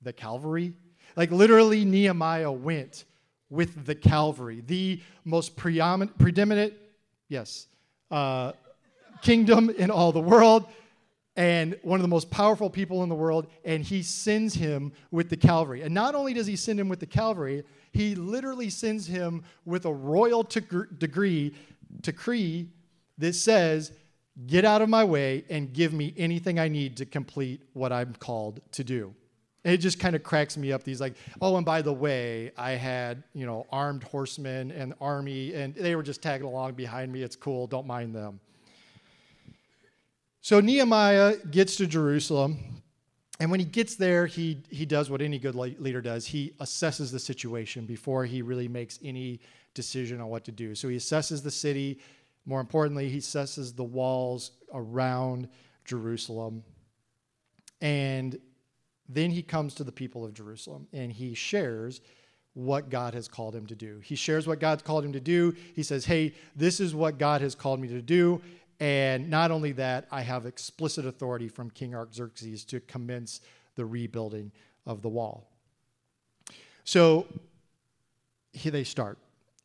the 0.03 0.13
cavalry. 0.13 0.75
Like 1.17 1.31
literally, 1.31 1.87
Nehemiah 1.87 2.53
went 2.53 3.07
with 3.49 3.87
the 3.87 3.95
cavalry, 3.95 4.63
the 4.67 5.01
most 5.25 5.57
predominant, 5.57 6.75
yes, 7.31 7.69
uh, 8.11 8.53
kingdom 9.23 9.71
in 9.71 9.91
all 9.91 10.13
the 10.13 10.21
world 10.21 10.67
and 11.37 11.79
one 11.83 11.99
of 11.99 12.03
the 12.03 12.09
most 12.09 12.31
powerful 12.31 12.69
people 12.69 13.03
in 13.03 13.09
the 13.09 13.15
world, 13.15 13.47
and 13.65 13.83
he 13.83 14.03
sends 14.03 14.55
him 14.55 14.93
with 15.11 15.31
the 15.31 15.37
cavalry. 15.37 15.83
And 15.83 15.95
not 15.95 16.15
only 16.15 16.35
does 16.35 16.47
he 16.47 16.57
send 16.57 16.79
him 16.79 16.89
with 16.89 17.01
the 17.01 17.07
cavalry, 17.07 17.65
he 17.93 18.15
literally 18.15 18.69
sends 18.69 19.07
him 19.07 19.43
with 19.65 19.87
a 19.87 19.93
royal 19.93 20.43
degree, 20.43 21.55
decree 22.03 22.69
that 23.19 23.35
says, 23.35 23.93
Get 24.47 24.65
out 24.65 24.81
of 24.81 24.89
my 24.89 25.05
way 25.05 25.45
and 25.51 25.75
give 25.75 25.93
me 25.93 26.15
anything 26.17 26.59
I 26.59 26.69
need 26.69 26.97
to 26.97 27.05
complete 27.05 27.61
what 27.75 27.93
I'm 27.93 28.15
called 28.15 28.61
to 28.73 28.83
do. 28.83 29.15
And 29.63 29.75
it 29.75 29.77
just 29.77 30.01
kind 30.01 30.17
of 30.17 30.23
cracks 30.23 30.57
me 30.57 30.73
up. 30.73 30.83
These 30.85 31.03
like, 31.03 31.17
oh, 31.43 31.57
and 31.57 31.67
by 31.67 31.83
the 31.83 31.93
way, 31.93 32.51
I 32.57 32.73
had 32.73 33.23
you 33.35 33.45
know 33.45 33.67
armed 33.71 34.03
horsemen 34.05 34.71
and 34.71 34.95
army, 35.03 35.53
and 35.53 35.75
they 35.75 35.95
were 35.97 36.03
just 36.03 36.23
tagging 36.23 36.47
along 36.47 36.73
behind 36.75 37.13
me. 37.13 37.23
It's 37.23 37.37
cool. 37.37 37.67
Don't 37.67 37.87
mind 37.87 38.15
them. 38.15 38.41
So 40.43 40.59
Nehemiah 40.61 41.37
gets 41.53 41.77
to 41.77 41.87
Jerusalem, 41.87 42.59
and 43.39 43.49
when 43.49 43.61
he 43.61 43.67
gets 43.67 43.95
there, 43.95 44.27
he 44.27 44.63
he 44.71 44.85
does 44.85 45.09
what 45.09 45.23
any 45.23 45.39
good 45.39 45.55
leader 45.55 46.01
does. 46.01 46.27
He 46.27 46.53
assesses 46.61 47.13
the 47.13 47.21
situation 47.21 47.87
before 47.87 48.25
he 48.25 48.43
really 48.43 48.67
makes 48.67 48.99
any 49.05 49.41
decision 49.75 50.21
on 50.21 50.29
what 50.29 50.45
to 50.45 50.53
do. 50.53 50.75
So 50.75 50.89
he 50.89 50.97
assesses 50.97 51.45
the 51.45 51.51
city. 51.51 52.01
More 52.45 52.61
importantly, 52.61 53.09
he 53.09 53.19
assesses 53.19 53.75
the 53.75 53.85
walls 53.85 54.51
around 54.75 55.49
Jerusalem. 55.85 56.65
And 57.81 58.39
then 59.09 59.31
he 59.31 59.43
comes 59.43 59.75
to 59.75 59.85
the 59.85 59.93
people 59.93 60.25
of 60.25 60.35
Jerusalem 60.35 60.89
and 60.93 61.13
he 61.13 61.35
shares 61.35 62.01
what 62.55 62.91
God 62.91 63.15
has 63.15 63.29
called 63.29 63.55
him 63.55 63.67
to 63.67 63.75
do. 63.75 64.01
He 64.03 64.15
shares 64.15 64.47
what 64.47 64.61
God's 64.61 64.83
called 64.83 65.05
him 65.05 65.13
to 65.13 65.21
do. 65.21 65.55
He 65.75 65.83
says, 65.83 66.05
Hey, 66.05 66.35
this 66.55 66.81
is 66.81 66.95
what 66.95 67.19
God 67.19 67.41
has 67.41 67.55
called 67.55 67.81
me 67.81 67.89
to 67.89 68.03
do. 68.03 68.43
And 68.83 69.31
not 69.31 69.53
only 69.53 69.71
that, 69.73 70.09
I 70.11 70.23
have 70.23 70.45
explicit 70.45 71.07
authority 71.07 71.47
from 71.47 71.71
King 71.71 71.95
Artaxerxes 71.95 72.65
to 72.65 72.81
commence 72.81 73.41
the 73.77 73.87
rebuilding 73.87 74.51
of 74.87 75.03
the 75.03 75.09
wall. 75.09 75.49
So 76.83 77.29
here 78.53 78.73
they 78.73 78.83
start. 78.83 79.19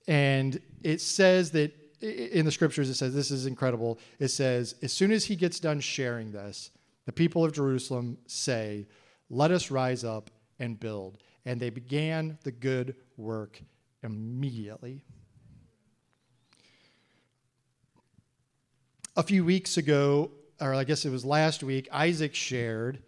And 0.07 0.61
it 0.83 1.01
says 1.01 1.49
that 1.53 1.73
in 1.99 2.45
the 2.45 2.51
scriptures, 2.51 2.91
it 2.91 2.93
says, 2.93 3.15
this 3.15 3.31
is 3.31 3.47
incredible. 3.47 3.97
It 4.19 4.27
says, 4.27 4.75
as 4.83 4.93
soon 4.93 5.11
as 5.11 5.25
he 5.25 5.35
gets 5.35 5.59
done 5.59 5.79
sharing 5.79 6.31
this, 6.31 6.69
the 7.07 7.11
people 7.11 7.43
of 7.43 7.53
Jerusalem 7.53 8.19
say, 8.27 8.85
let 9.31 9.49
us 9.49 9.71
rise 9.71 10.03
up 10.03 10.29
and 10.59 10.79
build. 10.79 11.17
And 11.43 11.59
they 11.59 11.71
began 11.71 12.37
the 12.43 12.51
good 12.51 12.95
work 13.17 13.59
immediately. 14.03 15.05
A 19.17 19.23
few 19.23 19.43
weeks 19.43 19.77
ago, 19.77 20.29
or 20.61 20.75
I 20.75 20.83
guess 20.83 21.03
it 21.03 21.09
was 21.09 21.25
last 21.25 21.63
week, 21.63 21.89
Isaac 21.91 22.35
shared 22.35 22.99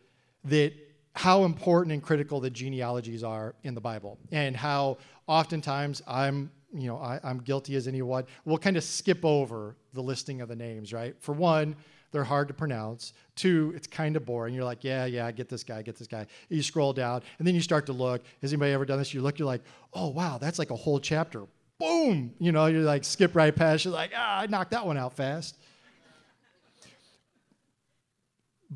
that 0.46 0.74
how 1.13 1.44
important 1.44 1.94
and 1.94 2.01
critical 2.01 2.39
the 2.39 2.50
genealogies 2.50 3.24
are 3.24 3.54
in 3.62 3.75
the 3.75 3.82
Bible, 3.82 4.18
and 4.32 4.58
how 4.58 4.98
oftentimes 5.28 6.01
I'm, 6.08 6.50
you 6.74 6.88
know, 6.88 6.98
I, 6.98 7.20
am 7.24 7.42
guilty 7.42 7.75
as 7.75 7.88
anyone. 7.88 8.25
We'll 8.44 8.58
kind 8.58 8.75
of 8.75 8.84
skip 8.84 9.24
over 9.24 9.75
the 9.94 10.01
listing 10.01 10.42
of 10.42 10.50
the 10.50 10.56
names, 10.56 10.92
right? 10.94 11.16
For 11.20 11.34
one, 11.34 11.75
they're 12.12 12.24
hard 12.24 12.48
to 12.48 12.56
pronounce. 12.56 13.13
Two, 13.36 13.72
it's 13.75 13.86
kind 13.86 14.16
of 14.16 14.25
boring. 14.25 14.56
You're 14.56 14.63
like, 14.63 14.84
yeah, 14.84 15.06
yeah, 15.06 15.30
get 15.32 15.48
this 15.48 15.63
guy, 15.63 15.84
get 15.84 15.96
this 15.96 16.08
guy. 16.08 16.25
You 16.50 16.63
scroll 16.63 16.92
down, 16.92 17.22
and 17.38 17.48
then 17.48 17.54
you 17.54 17.62
start 17.62 17.86
to 17.86 17.94
look. 17.94 18.24
Has 18.42 18.51
anybody 18.51 18.72
ever 18.72 18.84
done 18.84 18.98
this? 18.98 19.13
You 19.13 19.22
look, 19.22 19.38
you're 19.38 19.46
like, 19.46 19.62
oh, 19.94 20.08
wow, 20.08 20.39
that's 20.39 20.58
like 20.58 20.72
a 20.72 20.75
whole 20.75 21.00
chapter. 21.00 21.44
Boom! 21.78 22.34
You 22.39 22.51
know, 22.51 22.66
you're 22.66 22.82
like, 22.82 23.04
skip 23.04 23.36
right 23.36 23.56
past. 23.56 23.86
You're 23.86 23.94
like, 23.94 24.12
ah, 24.16 24.39
I 24.39 24.48
knocked 24.48 24.72
that 24.72 24.88
one 24.88 24.98
out 24.98 25.13
fast. 25.13 25.56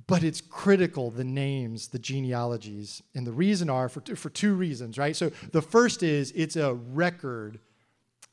But 0.07 0.23
it's 0.23 0.41
critical 0.41 1.11
the 1.11 1.23
names 1.23 1.89
the 1.89 1.99
genealogies 1.99 3.03
and 3.13 3.27
the 3.27 3.31
reason 3.31 3.69
are 3.69 3.89
for, 3.89 4.01
for 4.15 4.29
two 4.29 4.55
reasons 4.55 4.97
right 4.97 5.15
so 5.15 5.29
the 5.51 5.61
first 5.61 6.03
is 6.03 6.31
it's 6.35 6.55
a 6.55 6.73
record 6.73 7.59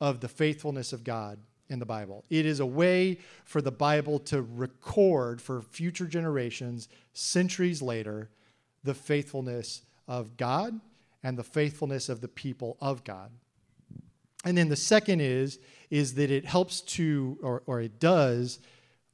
of 0.01 0.21
the 0.21 0.29
faithfulness 0.29 0.93
of 0.93 1.05
god 1.05 1.39
in 1.71 1.79
the 1.79 1.87
Bible. 1.87 2.25
It 2.29 2.45
is 2.45 2.61
a 2.61 2.67
way 2.67 3.19
for 3.45 3.63
the 3.63 3.71
Bible 3.71 4.19
to 4.21 4.43
record 4.43 5.41
for 5.41 5.63
future 5.63 6.07
generations, 6.07 6.89
centuries 7.15 7.81
later, 7.81 8.29
the 8.83 8.93
faithfulness 8.93 9.83
of 10.09 10.37
God 10.37 10.79
and 11.23 11.39
the 11.39 11.45
faithfulness 11.45 12.09
of 12.09 12.21
the 12.21 12.29
people 12.29 12.77
of 12.81 13.05
God. 13.05 13.31
And 14.45 14.59
then 14.59 14.69
the 14.69 14.77
second 14.77 15.21
is, 15.21 15.61
is 15.91 16.15
that 16.15 16.31
it 16.31 16.45
helps 16.45 16.81
to, 16.81 17.39
or, 17.43 17.63
or 17.67 17.81
it 17.81 18.01
does, 18.01 18.59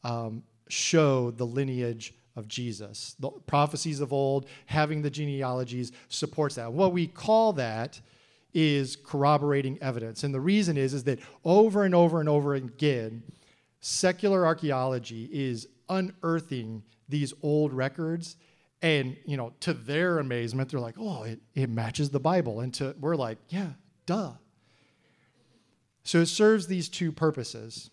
um, 0.02 0.42
show 0.68 1.30
the 1.30 1.46
lineage 1.46 2.14
of 2.36 2.46
Jesus. 2.48 3.16
The 3.18 3.30
prophecies 3.30 4.00
of 4.00 4.12
old, 4.12 4.46
having 4.66 5.02
the 5.02 5.10
genealogies 5.10 5.92
supports 6.08 6.54
that. 6.56 6.72
What 6.72 6.92
we 6.92 7.06
call 7.06 7.54
that 7.54 8.00
is 8.54 8.96
corroborating 8.96 9.78
evidence. 9.82 10.22
And 10.24 10.32
the 10.32 10.40
reason 10.40 10.76
is, 10.76 10.94
is 10.94 11.04
that 11.04 11.18
over 11.44 11.84
and 11.84 11.94
over 11.94 12.20
and 12.20 12.28
over 12.28 12.54
again, 12.54 13.22
secular 13.80 14.46
archaeology 14.46 15.28
is 15.32 15.68
unearthing 15.88 16.82
these 17.08 17.34
old 17.42 17.72
records. 17.72 18.36
And, 18.82 19.16
you 19.24 19.36
know, 19.36 19.52
to 19.60 19.74
their 19.74 20.18
amazement, 20.18 20.70
they're 20.70 20.80
like, 20.80 20.96
oh, 20.98 21.24
it, 21.24 21.40
it 21.54 21.70
matches 21.70 22.10
the 22.10 22.20
Bible. 22.20 22.60
And 22.60 22.72
to, 22.74 22.94
we're 23.00 23.16
like, 23.16 23.38
yeah, 23.48 23.70
duh. 24.06 24.32
So 26.02 26.20
it 26.20 26.26
serves 26.26 26.66
these 26.66 26.88
two 26.88 27.10
purposes. 27.10 27.90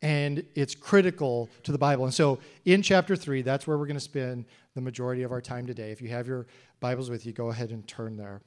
And 0.00 0.44
it's 0.54 0.74
critical 0.74 1.48
to 1.64 1.72
the 1.72 1.78
Bible. 1.78 2.04
And 2.04 2.14
so 2.14 2.38
in 2.64 2.82
chapter 2.82 3.16
three, 3.16 3.42
that's 3.42 3.66
where 3.66 3.76
we're 3.76 3.86
going 3.86 3.96
to 3.96 4.00
spend 4.00 4.44
the 4.74 4.80
majority 4.80 5.24
of 5.24 5.32
our 5.32 5.40
time 5.40 5.66
today. 5.66 5.90
If 5.90 6.00
you 6.00 6.08
have 6.08 6.28
your 6.28 6.46
Bibles 6.78 7.10
with 7.10 7.26
you, 7.26 7.32
go 7.32 7.48
ahead 7.48 7.70
and 7.70 7.86
turn 7.88 8.16
there. 8.16 8.40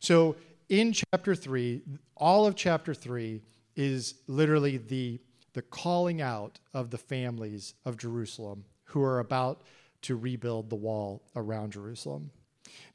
So 0.00 0.36
in 0.68 0.92
chapter 0.92 1.34
three, 1.34 1.80
all 2.16 2.46
of 2.46 2.54
chapter 2.54 2.92
three 2.92 3.40
is 3.76 4.16
literally 4.26 4.76
the, 4.76 5.20
the 5.54 5.62
calling 5.62 6.20
out 6.20 6.58
of 6.74 6.90
the 6.90 6.98
families 6.98 7.72
of 7.86 7.96
Jerusalem 7.96 8.64
who 8.84 9.02
are 9.02 9.20
about 9.20 9.62
to 10.02 10.16
rebuild 10.16 10.68
the 10.68 10.76
wall 10.76 11.22
around 11.34 11.72
Jerusalem. 11.72 12.30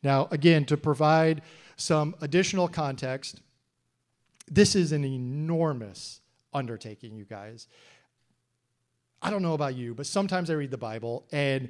Now, 0.03 0.27
again, 0.29 0.65
to 0.65 0.77
provide 0.77 1.41
some 1.75 2.15
additional 2.21 2.67
context, 2.67 3.41
this 4.47 4.75
is 4.75 4.91
an 4.91 5.03
enormous 5.03 6.21
undertaking, 6.57 7.15
you 7.15 7.25
guys. 7.25 7.67
I 9.21 9.29
don't 9.29 9.41
know 9.41 9.53
about 9.53 9.75
you, 9.75 9.95
but 9.95 10.05
sometimes 10.05 10.49
I 10.49 10.53
read 10.53 10.71
the 10.71 10.77
Bible 10.77 11.25
and 11.31 11.69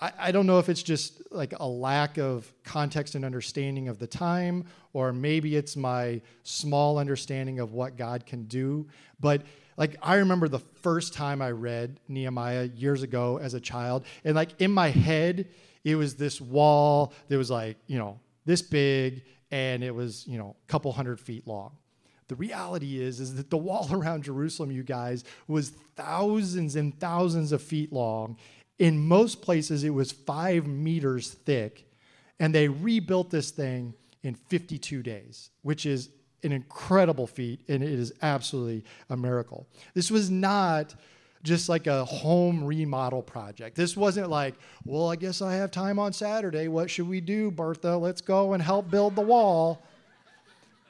I, 0.00 0.12
I 0.18 0.32
don't 0.32 0.46
know 0.46 0.58
if 0.58 0.68
it's 0.68 0.82
just 0.82 1.20
like 1.32 1.54
a 1.58 1.66
lack 1.66 2.18
of 2.18 2.50
context 2.64 3.14
and 3.14 3.24
understanding 3.24 3.88
of 3.88 3.98
the 3.98 4.06
time, 4.06 4.64
or 4.92 5.12
maybe 5.12 5.56
it's 5.56 5.76
my 5.76 6.20
small 6.44 6.98
understanding 6.98 7.60
of 7.60 7.72
what 7.72 7.96
God 7.96 8.24
can 8.24 8.44
do. 8.44 8.86
But 9.20 9.42
like 9.76 9.96
I 10.02 10.16
remember 10.16 10.48
the 10.48 10.58
first 10.58 11.14
time 11.14 11.42
I 11.42 11.50
read 11.50 12.00
Nehemiah 12.08 12.64
years 12.74 13.02
ago 13.02 13.38
as 13.38 13.54
a 13.54 13.60
child, 13.60 14.04
and 14.24 14.34
like 14.34 14.60
in 14.60 14.70
my 14.70 14.88
head, 14.88 15.48
it 15.84 15.96
was 15.96 16.14
this 16.14 16.40
wall 16.40 17.12
that 17.28 17.36
was 17.36 17.50
like, 17.50 17.76
you 17.86 17.98
know, 17.98 18.18
this 18.44 18.62
big, 18.62 19.22
and 19.50 19.82
it 19.82 19.94
was, 19.94 20.26
you 20.26 20.38
know, 20.38 20.56
a 20.62 20.70
couple 20.70 20.92
hundred 20.92 21.20
feet 21.20 21.46
long. 21.46 21.72
The 22.28 22.36
reality 22.36 23.00
is, 23.00 23.20
is 23.20 23.34
that 23.36 23.50
the 23.50 23.56
wall 23.56 23.88
around 23.92 24.24
Jerusalem, 24.24 24.70
you 24.70 24.82
guys, 24.82 25.24
was 25.46 25.70
thousands 25.96 26.76
and 26.76 26.98
thousands 26.98 27.52
of 27.52 27.62
feet 27.62 27.92
long, 27.92 28.36
in 28.78 28.98
most 28.98 29.42
places, 29.42 29.82
it 29.82 29.90
was 29.90 30.12
five 30.12 30.66
meters 30.66 31.30
thick, 31.30 31.84
and 32.38 32.54
they 32.54 32.68
rebuilt 32.68 33.30
this 33.30 33.50
thing 33.50 33.94
in 34.22 34.34
52 34.34 35.02
days, 35.02 35.50
which 35.62 35.84
is 35.84 36.10
an 36.44 36.52
incredible 36.52 37.26
feat, 37.26 37.60
and 37.68 37.82
it 37.82 37.90
is 37.90 38.12
absolutely 38.22 38.84
a 39.10 39.16
miracle. 39.16 39.66
This 39.94 40.10
was 40.10 40.30
not 40.30 40.94
just 41.42 41.68
like 41.68 41.86
a 41.86 42.04
home 42.04 42.64
remodel 42.64 43.22
project. 43.22 43.76
This 43.76 43.96
wasn't 43.96 44.30
like, 44.30 44.54
well, 44.84 45.10
I 45.10 45.16
guess 45.16 45.42
I 45.42 45.54
have 45.54 45.70
time 45.70 45.98
on 45.98 46.12
Saturday. 46.12 46.68
What 46.68 46.90
should 46.90 47.08
we 47.08 47.20
do, 47.20 47.50
Bertha? 47.50 47.96
Let's 47.96 48.20
go 48.20 48.52
and 48.52 48.62
help 48.62 48.90
build 48.90 49.16
the 49.16 49.22
wall. 49.22 49.84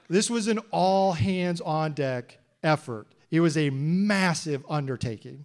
This 0.08 0.30
was 0.30 0.48
an 0.48 0.58
all 0.70 1.12
hands 1.12 1.60
on 1.60 1.92
deck 1.92 2.38
effort. 2.62 3.08
It 3.30 3.40
was 3.40 3.56
a 3.56 3.70
massive 3.70 4.64
undertaking. 4.68 5.44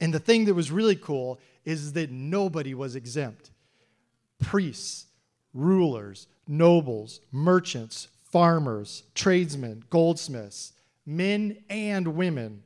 And 0.00 0.12
the 0.12 0.20
thing 0.20 0.44
that 0.44 0.54
was 0.54 0.70
really 0.70 0.96
cool 0.96 1.40
is 1.64 1.94
that 1.94 2.10
nobody 2.10 2.74
was 2.74 2.94
exempt. 2.94 3.50
Priests, 4.40 5.06
rulers, 5.54 6.28
nobles, 6.46 7.20
merchants, 7.32 8.08
farmers, 8.30 9.04
tradesmen, 9.14 9.84
goldsmiths, 9.90 10.74
men 11.04 11.56
and 11.68 12.08
women 12.08 12.62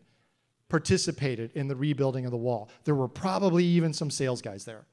participated 0.68 1.52
in 1.54 1.68
the 1.68 1.76
rebuilding 1.76 2.24
of 2.24 2.30
the 2.30 2.36
wall. 2.36 2.68
There 2.84 2.94
were 2.94 3.08
probably 3.08 3.64
even 3.64 3.92
some 3.92 4.10
sales 4.10 4.42
guys 4.42 4.64
there. 4.64 4.84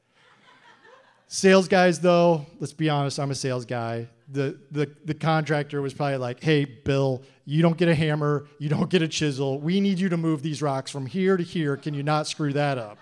Sales 1.31 1.67
guys, 1.67 1.99
though, 1.99 2.47
let's 2.59 2.73
be 2.73 2.89
honest, 2.89 3.19
I'm 3.19 3.29
a 3.29 3.35
sales 3.35 3.63
guy. 3.63 4.07
The, 4.31 4.57
the, 4.71 4.91
the 5.05 5.13
contractor 5.13 5.79
was 5.79 5.93
probably 5.93 6.17
like, 6.17 6.41
hey, 6.41 6.65
Bill, 6.65 7.21
you 7.45 7.61
don't 7.61 7.77
get 7.77 7.87
a 7.87 7.93
hammer, 7.93 8.47
you 8.57 8.67
don't 8.67 8.89
get 8.89 9.03
a 9.03 9.07
chisel. 9.07 9.59
We 9.59 9.79
need 9.79 9.99
you 9.99 10.09
to 10.09 10.17
move 10.17 10.41
these 10.41 10.63
rocks 10.63 10.89
from 10.89 11.05
here 11.05 11.37
to 11.37 11.43
here. 11.43 11.77
Can 11.77 11.93
you 11.93 12.01
not 12.01 12.25
screw 12.25 12.51
that 12.53 12.79
up? 12.79 12.97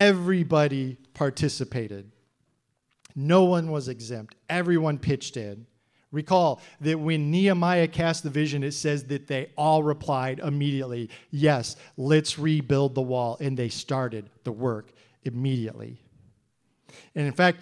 Everybody 0.00 0.96
participated. 1.12 2.10
No 3.14 3.44
one 3.44 3.70
was 3.70 3.88
exempt. 3.88 4.36
Everyone 4.48 4.98
pitched 4.98 5.36
in, 5.36 5.66
Recall 6.12 6.60
that 6.80 6.98
when 6.98 7.30
Nehemiah 7.30 7.86
cast 7.86 8.24
the 8.24 8.30
vision, 8.30 8.64
it 8.64 8.72
says 8.72 9.04
that 9.04 9.28
they 9.28 9.50
all 9.56 9.82
replied 9.82 10.40
immediately, 10.40 11.08
Yes, 11.30 11.76
let's 11.96 12.36
rebuild 12.36 12.96
the 12.96 13.02
wall. 13.02 13.36
And 13.40 13.56
they 13.56 13.68
started 13.68 14.28
the 14.42 14.50
work 14.50 14.92
immediately. 15.24 16.02
And 17.14 17.26
in 17.26 17.32
fact, 17.32 17.60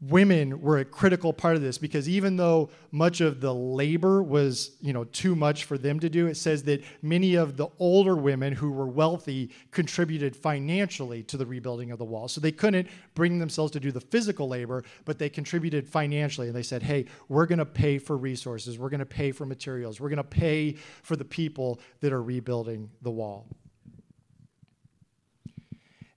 women 0.00 0.60
were 0.60 0.78
a 0.78 0.84
critical 0.84 1.32
part 1.32 1.56
of 1.56 1.62
this 1.62 1.78
because 1.78 2.06
even 2.06 2.36
though 2.36 2.68
much 2.90 3.22
of 3.22 3.40
the 3.40 3.54
labor 3.54 4.22
was 4.22 4.76
you 4.82 4.92
know 4.92 5.04
too 5.04 5.34
much 5.34 5.64
for 5.64 5.78
them 5.78 5.98
to 5.98 6.10
do 6.10 6.26
it 6.26 6.36
says 6.36 6.62
that 6.64 6.84
many 7.00 7.34
of 7.34 7.56
the 7.56 7.66
older 7.78 8.14
women 8.14 8.52
who 8.52 8.70
were 8.70 8.86
wealthy 8.86 9.50
contributed 9.70 10.36
financially 10.36 11.22
to 11.22 11.38
the 11.38 11.46
rebuilding 11.46 11.90
of 11.90 11.98
the 11.98 12.04
wall. 12.04 12.28
So 12.28 12.42
they 12.42 12.52
couldn't 12.52 12.88
bring 13.14 13.38
themselves 13.38 13.72
to 13.72 13.80
do 13.80 13.90
the 13.90 14.00
physical 14.00 14.48
labor 14.48 14.84
but 15.06 15.18
they 15.18 15.30
contributed 15.30 15.88
financially. 15.88 16.48
And 16.48 16.56
they 16.56 16.62
said 16.62 16.82
hey 16.82 17.06
we're 17.28 17.46
going 17.46 17.58
to 17.58 17.64
pay 17.64 17.96
for 17.96 18.18
resources. 18.18 18.78
We're 18.78 18.90
going 18.90 19.00
to 19.00 19.06
pay 19.06 19.32
for 19.32 19.46
materials. 19.46 19.98
We're 19.98 20.10
going 20.10 20.18
to 20.18 20.24
pay 20.24 20.72
for 21.02 21.16
the 21.16 21.24
people 21.24 21.80
that 22.00 22.12
are 22.12 22.22
rebuilding 22.22 22.90
the 23.00 23.10
wall 23.10 23.46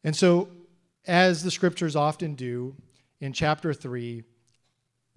and 0.03 0.15
so 0.15 0.49
as 1.07 1.43
the 1.43 1.51
scriptures 1.51 1.95
often 1.95 2.35
do 2.35 2.75
in 3.19 3.33
chapter 3.33 3.73
3, 3.73 4.23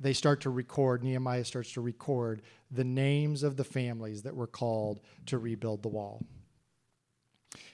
they 0.00 0.12
start 0.12 0.40
to 0.40 0.50
record, 0.50 1.04
Nehemiah 1.04 1.44
starts 1.44 1.72
to 1.74 1.80
record 1.80 2.42
the 2.70 2.84
names 2.84 3.42
of 3.42 3.56
the 3.56 3.64
families 3.64 4.22
that 4.22 4.34
were 4.34 4.46
called 4.46 5.00
to 5.26 5.38
rebuild 5.38 5.82
the 5.82 5.88
wall. 5.88 6.24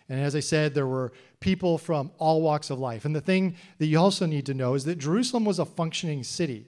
And 0.09 0.21
as 0.21 0.35
I 0.35 0.41
said, 0.41 0.75
there 0.75 0.87
were 0.87 1.13
people 1.41 1.79
from 1.79 2.11
all 2.19 2.43
walks 2.43 2.71
of 2.71 2.79
life. 2.79 3.05
And 3.05 3.15
the 3.15 3.21
thing 3.21 3.57
that 3.79 3.87
you 3.87 3.99
also 3.99 4.27
need 4.27 4.47
to 4.47 4.55
know 4.55 4.75
is 4.75 4.85
that 4.85 4.99
Jerusalem 4.99 5.45
was 5.45 5.59
a 5.59 5.65
functioning 5.65 6.25
city. 6.25 6.67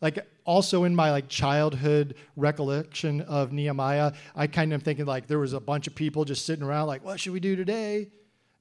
Like 0.00 0.26
also 0.44 0.84
in 0.84 0.94
my 0.94 1.10
like 1.10 1.28
childhood 1.28 2.14
recollection 2.36 3.20
of 3.22 3.52
Nehemiah, 3.52 4.12
I 4.34 4.46
kind 4.46 4.72
of 4.72 4.80
am 4.80 4.84
thinking 4.84 5.06
like 5.06 5.26
there 5.26 5.38
was 5.38 5.52
a 5.52 5.60
bunch 5.60 5.86
of 5.86 5.94
people 5.94 6.24
just 6.24 6.46
sitting 6.46 6.64
around 6.64 6.88
like, 6.88 7.04
what 7.04 7.20
should 7.20 7.32
we 7.32 7.40
do 7.40 7.54
today? 7.54 8.10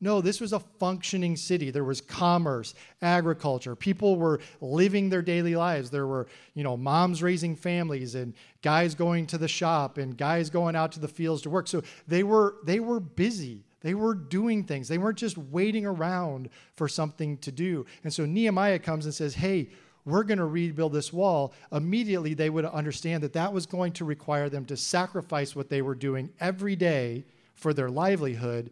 No, 0.02 0.22
this 0.22 0.40
was 0.40 0.54
a 0.54 0.60
functioning 0.60 1.36
city. 1.36 1.72
There 1.72 1.84
was 1.84 2.00
commerce, 2.00 2.74
agriculture. 3.02 3.76
People 3.76 4.16
were 4.16 4.40
living 4.62 5.10
their 5.10 5.22
daily 5.22 5.56
lives. 5.56 5.90
There 5.90 6.08
were, 6.08 6.28
you 6.54 6.64
know, 6.64 6.78
moms 6.78 7.22
raising 7.22 7.56
families 7.56 8.16
and 8.16 8.34
guys 8.62 8.96
going 8.96 9.28
to 9.28 9.38
the 9.38 9.48
shop 9.48 9.98
and 9.98 10.18
guys 10.18 10.50
going 10.50 10.76
out 10.76 10.94
to 10.94 11.02
the 11.02 11.08
fields 11.10 11.42
to 11.42 11.50
work. 11.50 11.68
So 11.68 11.84
they 12.08 12.24
were 12.24 12.56
they 12.66 12.80
were 12.80 13.02
busy. 13.02 13.66
They 13.82 13.94
were 13.94 14.14
doing 14.14 14.64
things. 14.64 14.88
They 14.88 14.98
weren't 14.98 15.18
just 15.18 15.38
waiting 15.38 15.86
around 15.86 16.50
for 16.76 16.88
something 16.88 17.38
to 17.40 17.52
do. 17.52 17.86
And 18.04 18.14
so 18.14 18.26
Nehemiah 18.26 18.80
comes 18.80 19.04
and 19.04 19.14
says, 19.14 19.36
"Hey, 19.36 19.70
we're 20.06 20.24
going 20.24 20.38
to 20.38 20.46
rebuild 20.46 20.94
this 20.94 21.12
wall." 21.12 21.54
Immediately 21.74 22.36
they 22.36 22.50
would 22.50 22.66
understand 22.66 23.22
that 23.24 23.34
that 23.34 23.52
was 23.52 23.66
going 23.66 23.92
to 23.94 24.06
require 24.06 24.48
them 24.48 24.64
to 24.66 24.78
sacrifice 24.78 25.58
what 25.58 25.70
they 25.70 25.82
were 25.82 25.96
doing 25.96 26.30
every 26.40 26.78
day 26.78 27.26
for 27.54 27.74
their 27.74 27.90
livelihood 27.90 28.72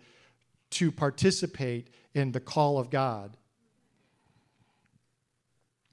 to 0.71 0.91
participate 0.91 1.89
in 2.13 2.31
the 2.31 2.39
call 2.39 2.79
of 2.79 2.89
God. 2.89 3.37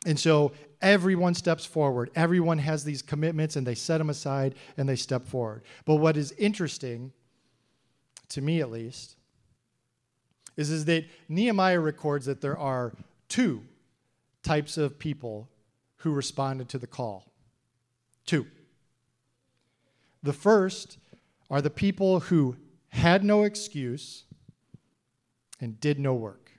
And 0.07 0.19
so 0.19 0.53
everyone 0.83 1.35
steps 1.35 1.65
forward. 1.65 2.11
Everyone 2.15 2.59
has 2.59 2.85
these 2.85 3.03
commitments 3.03 3.57
and 3.57 3.67
they 3.67 3.75
set 3.75 3.99
them 3.99 4.11
aside 4.11 4.55
and 4.77 4.89
they 4.89 4.97
step 4.97 5.27
forward. 5.27 5.63
But 5.85 5.97
what 5.97 6.17
is 6.17 6.33
interesting, 6.33 7.13
to 8.31 8.43
me 8.43 8.61
at 8.61 8.71
least, 8.71 9.17
is, 10.57 10.71
is 10.71 10.85
that 10.85 11.07
Nehemiah 11.29 11.81
records 11.81 12.27
that 12.27 12.41
there 12.41 12.59
are 12.59 12.93
two 13.29 13.63
types 14.43 14.77
of 14.77 14.99
people 14.99 15.49
who 15.99 16.13
responded 16.13 16.69
to 16.69 16.79
the 16.79 16.87
call. 16.87 17.33
Two. 18.27 18.47
The 20.23 20.33
first 20.33 20.99
are 21.51 21.63
the 21.63 21.71
people 21.71 22.21
who 22.21 22.57
had 22.89 23.25
no 23.25 23.43
excuse 23.43 24.25
and 25.65 25.81
did 25.81 25.99
no 25.99 26.13
work. 26.13 26.51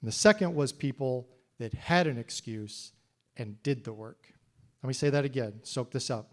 And 0.00 0.06
the 0.06 0.12
second 0.12 0.54
was 0.54 0.70
people 0.70 1.26
that 1.58 1.74
had 1.74 2.06
an 2.06 2.16
excuse 2.16 2.92
and 3.36 3.60
did 3.64 3.82
the 3.82 3.92
work. 3.92 4.32
Let 4.80 4.86
me 4.86 4.94
say 4.94 5.10
that 5.10 5.24
again. 5.24 5.54
Soak 5.64 5.90
this 5.90 6.08
up. 6.08 6.30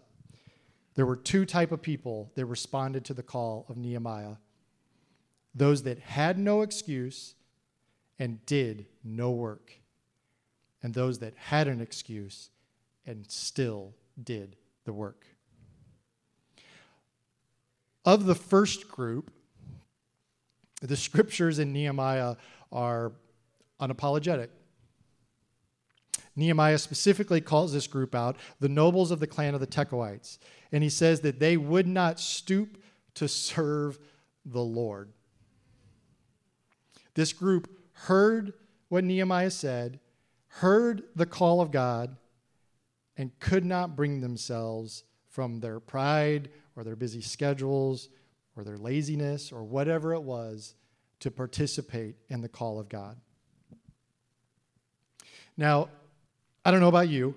There 0.94 1.04
were 1.04 1.16
two 1.16 1.44
type 1.44 1.72
of 1.72 1.82
people 1.82 2.30
that 2.36 2.46
responded 2.46 3.04
to 3.06 3.14
the 3.14 3.24
call 3.24 3.66
of 3.68 3.76
Nehemiah. 3.76 4.36
Those 5.52 5.82
that 5.82 5.98
had 5.98 6.38
no 6.38 6.62
excuse 6.62 7.34
and 8.20 8.46
did 8.46 8.86
no 9.02 9.32
work. 9.32 9.72
And 10.80 10.94
those 10.94 11.18
that 11.18 11.34
had 11.36 11.66
an 11.66 11.80
excuse 11.80 12.50
and 13.04 13.28
still 13.28 13.96
did 14.22 14.54
the 14.84 14.92
work. 14.92 15.26
Of 18.04 18.26
the 18.26 18.36
first 18.36 18.88
group, 18.88 19.32
the 20.80 20.96
scriptures 20.96 21.58
in 21.58 21.72
Nehemiah 21.72 22.36
are 22.70 23.12
unapologetic. 23.80 24.48
Nehemiah 26.36 26.78
specifically 26.78 27.40
calls 27.40 27.72
this 27.72 27.88
group 27.88 28.14
out 28.14 28.36
the 28.60 28.68
nobles 28.68 29.10
of 29.10 29.18
the 29.18 29.26
clan 29.26 29.54
of 29.54 29.60
the 29.60 29.66
Tekoites. 29.66 30.38
And 30.70 30.84
he 30.84 30.88
says 30.88 31.20
that 31.22 31.40
they 31.40 31.56
would 31.56 31.86
not 31.86 32.20
stoop 32.20 32.78
to 33.14 33.26
serve 33.26 33.98
the 34.44 34.62
Lord. 34.62 35.10
This 37.14 37.32
group 37.32 37.68
heard 37.92 38.52
what 38.88 39.02
Nehemiah 39.02 39.50
said, 39.50 39.98
heard 40.46 41.02
the 41.16 41.26
call 41.26 41.60
of 41.60 41.72
God, 41.72 42.16
and 43.16 43.36
could 43.40 43.64
not 43.64 43.96
bring 43.96 44.20
themselves 44.20 45.02
from 45.26 45.58
their 45.58 45.80
pride 45.80 46.50
or 46.76 46.84
their 46.84 46.94
busy 46.94 47.20
schedules 47.20 48.08
or 48.58 48.64
their 48.64 48.76
laziness 48.76 49.52
or 49.52 49.62
whatever 49.62 50.12
it 50.12 50.22
was 50.22 50.74
to 51.20 51.30
participate 51.30 52.16
in 52.28 52.40
the 52.40 52.48
call 52.48 52.80
of 52.80 52.88
God. 52.88 53.16
Now, 55.56 55.88
I 56.64 56.70
don't 56.70 56.80
know 56.80 56.88
about 56.88 57.08
you, 57.08 57.34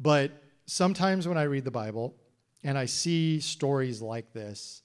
but 0.00 0.32
sometimes 0.66 1.28
when 1.28 1.38
I 1.38 1.44
read 1.44 1.64
the 1.64 1.70
Bible 1.70 2.14
and 2.64 2.76
I 2.76 2.86
see 2.86 3.40
stories 3.40 4.02
like 4.02 4.32
this, 4.32 4.82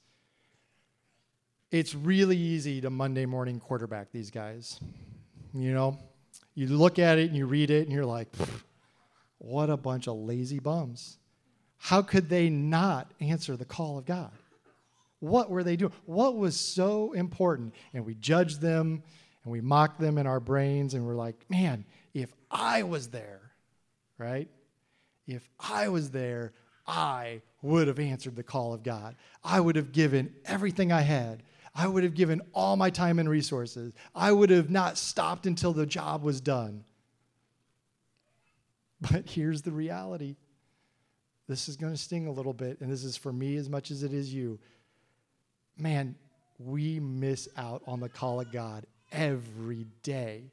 it's 1.72 1.96
really 1.96 2.38
easy 2.38 2.82
to 2.82 2.90
Monday 2.90 3.26
morning 3.26 3.60
quarterback 3.60 4.12
these 4.12 4.30
guys. 4.30 4.80
You 5.54 5.74
know, 5.74 5.98
you 6.54 6.68
look 6.68 7.00
at 7.00 7.18
it 7.18 7.30
and 7.30 7.36
you 7.36 7.46
read 7.46 7.72
it 7.72 7.84
and 7.84 7.92
you're 7.92 8.06
like, 8.06 8.28
what 9.38 9.70
a 9.70 9.78
bunch 9.78 10.08
of 10.08 10.18
lazy 10.18 10.60
bums. 10.60 11.18
How 11.78 12.02
could 12.02 12.30
they 12.30 12.50
not 12.50 13.12
answer 13.20 13.58
the 13.58 13.66
call 13.66 13.98
of 13.98 14.06
God? 14.06 14.32
What 15.22 15.52
were 15.52 15.64
they 15.64 15.76
doing? 15.76 15.94
What 16.06 16.36
was 16.36 16.60
so 16.60 17.14
important? 17.14 17.76
And 17.94 18.06
we 18.06 18.16
judge 18.16 18.58
them 18.58 19.04
and 19.44 19.52
we 19.52 19.62
mock 19.62 19.98
them 19.98 20.18
in 20.18 20.26
our 20.28 20.40
brains 20.40 20.96
and 20.96 21.06
we're 21.06 21.16
like, 21.16 21.36
man, 21.48 21.86
if 22.14 22.34
I 22.50 22.84
was 22.84 23.08
there, 23.10 23.54
right? 24.18 24.50
If 25.28 25.48
I 25.60 25.90
was 25.90 26.10
there, 26.10 26.54
I 26.88 27.44
would 27.62 27.88
have 27.88 28.00
answered 28.00 28.36
the 28.36 28.44
call 28.44 28.74
of 28.74 28.82
God. 28.82 29.16
I 29.44 29.60
would 29.60 29.76
have 29.76 29.92
given 29.92 30.34
everything 30.44 30.92
I 30.92 31.02
had. 31.02 31.44
I 31.76 31.88
would 31.88 32.04
have 32.04 32.16
given 32.16 32.42
all 32.52 32.76
my 32.76 32.90
time 32.90 33.20
and 33.20 33.30
resources. 33.30 33.94
I 34.16 34.32
would 34.32 34.50
have 34.50 34.72
not 34.72 34.98
stopped 34.98 35.46
until 35.46 35.72
the 35.72 35.86
job 35.86 36.24
was 36.24 36.42
done. 36.42 36.84
But 39.00 39.30
here's 39.30 39.62
the 39.62 39.72
reality 39.72 40.36
this 41.48 41.68
is 41.68 41.76
going 41.76 41.92
to 41.92 41.98
sting 41.98 42.28
a 42.28 42.32
little 42.32 42.54
bit, 42.54 42.80
and 42.80 42.92
this 42.92 43.04
is 43.04 43.18
for 43.18 43.34
me 43.34 43.58
as 43.58 43.70
much 43.70 43.92
as 43.92 44.04
it 44.04 44.14
is 44.14 44.34
you 44.34 44.58
man, 45.78 46.16
we 46.60 47.00
miss 47.00 47.48
out 47.58 47.82
on 47.88 48.00
the 48.00 48.10
call 48.10 48.40
of 48.40 48.52
God 48.52 48.86
every 49.12 49.88
day. 50.04 50.44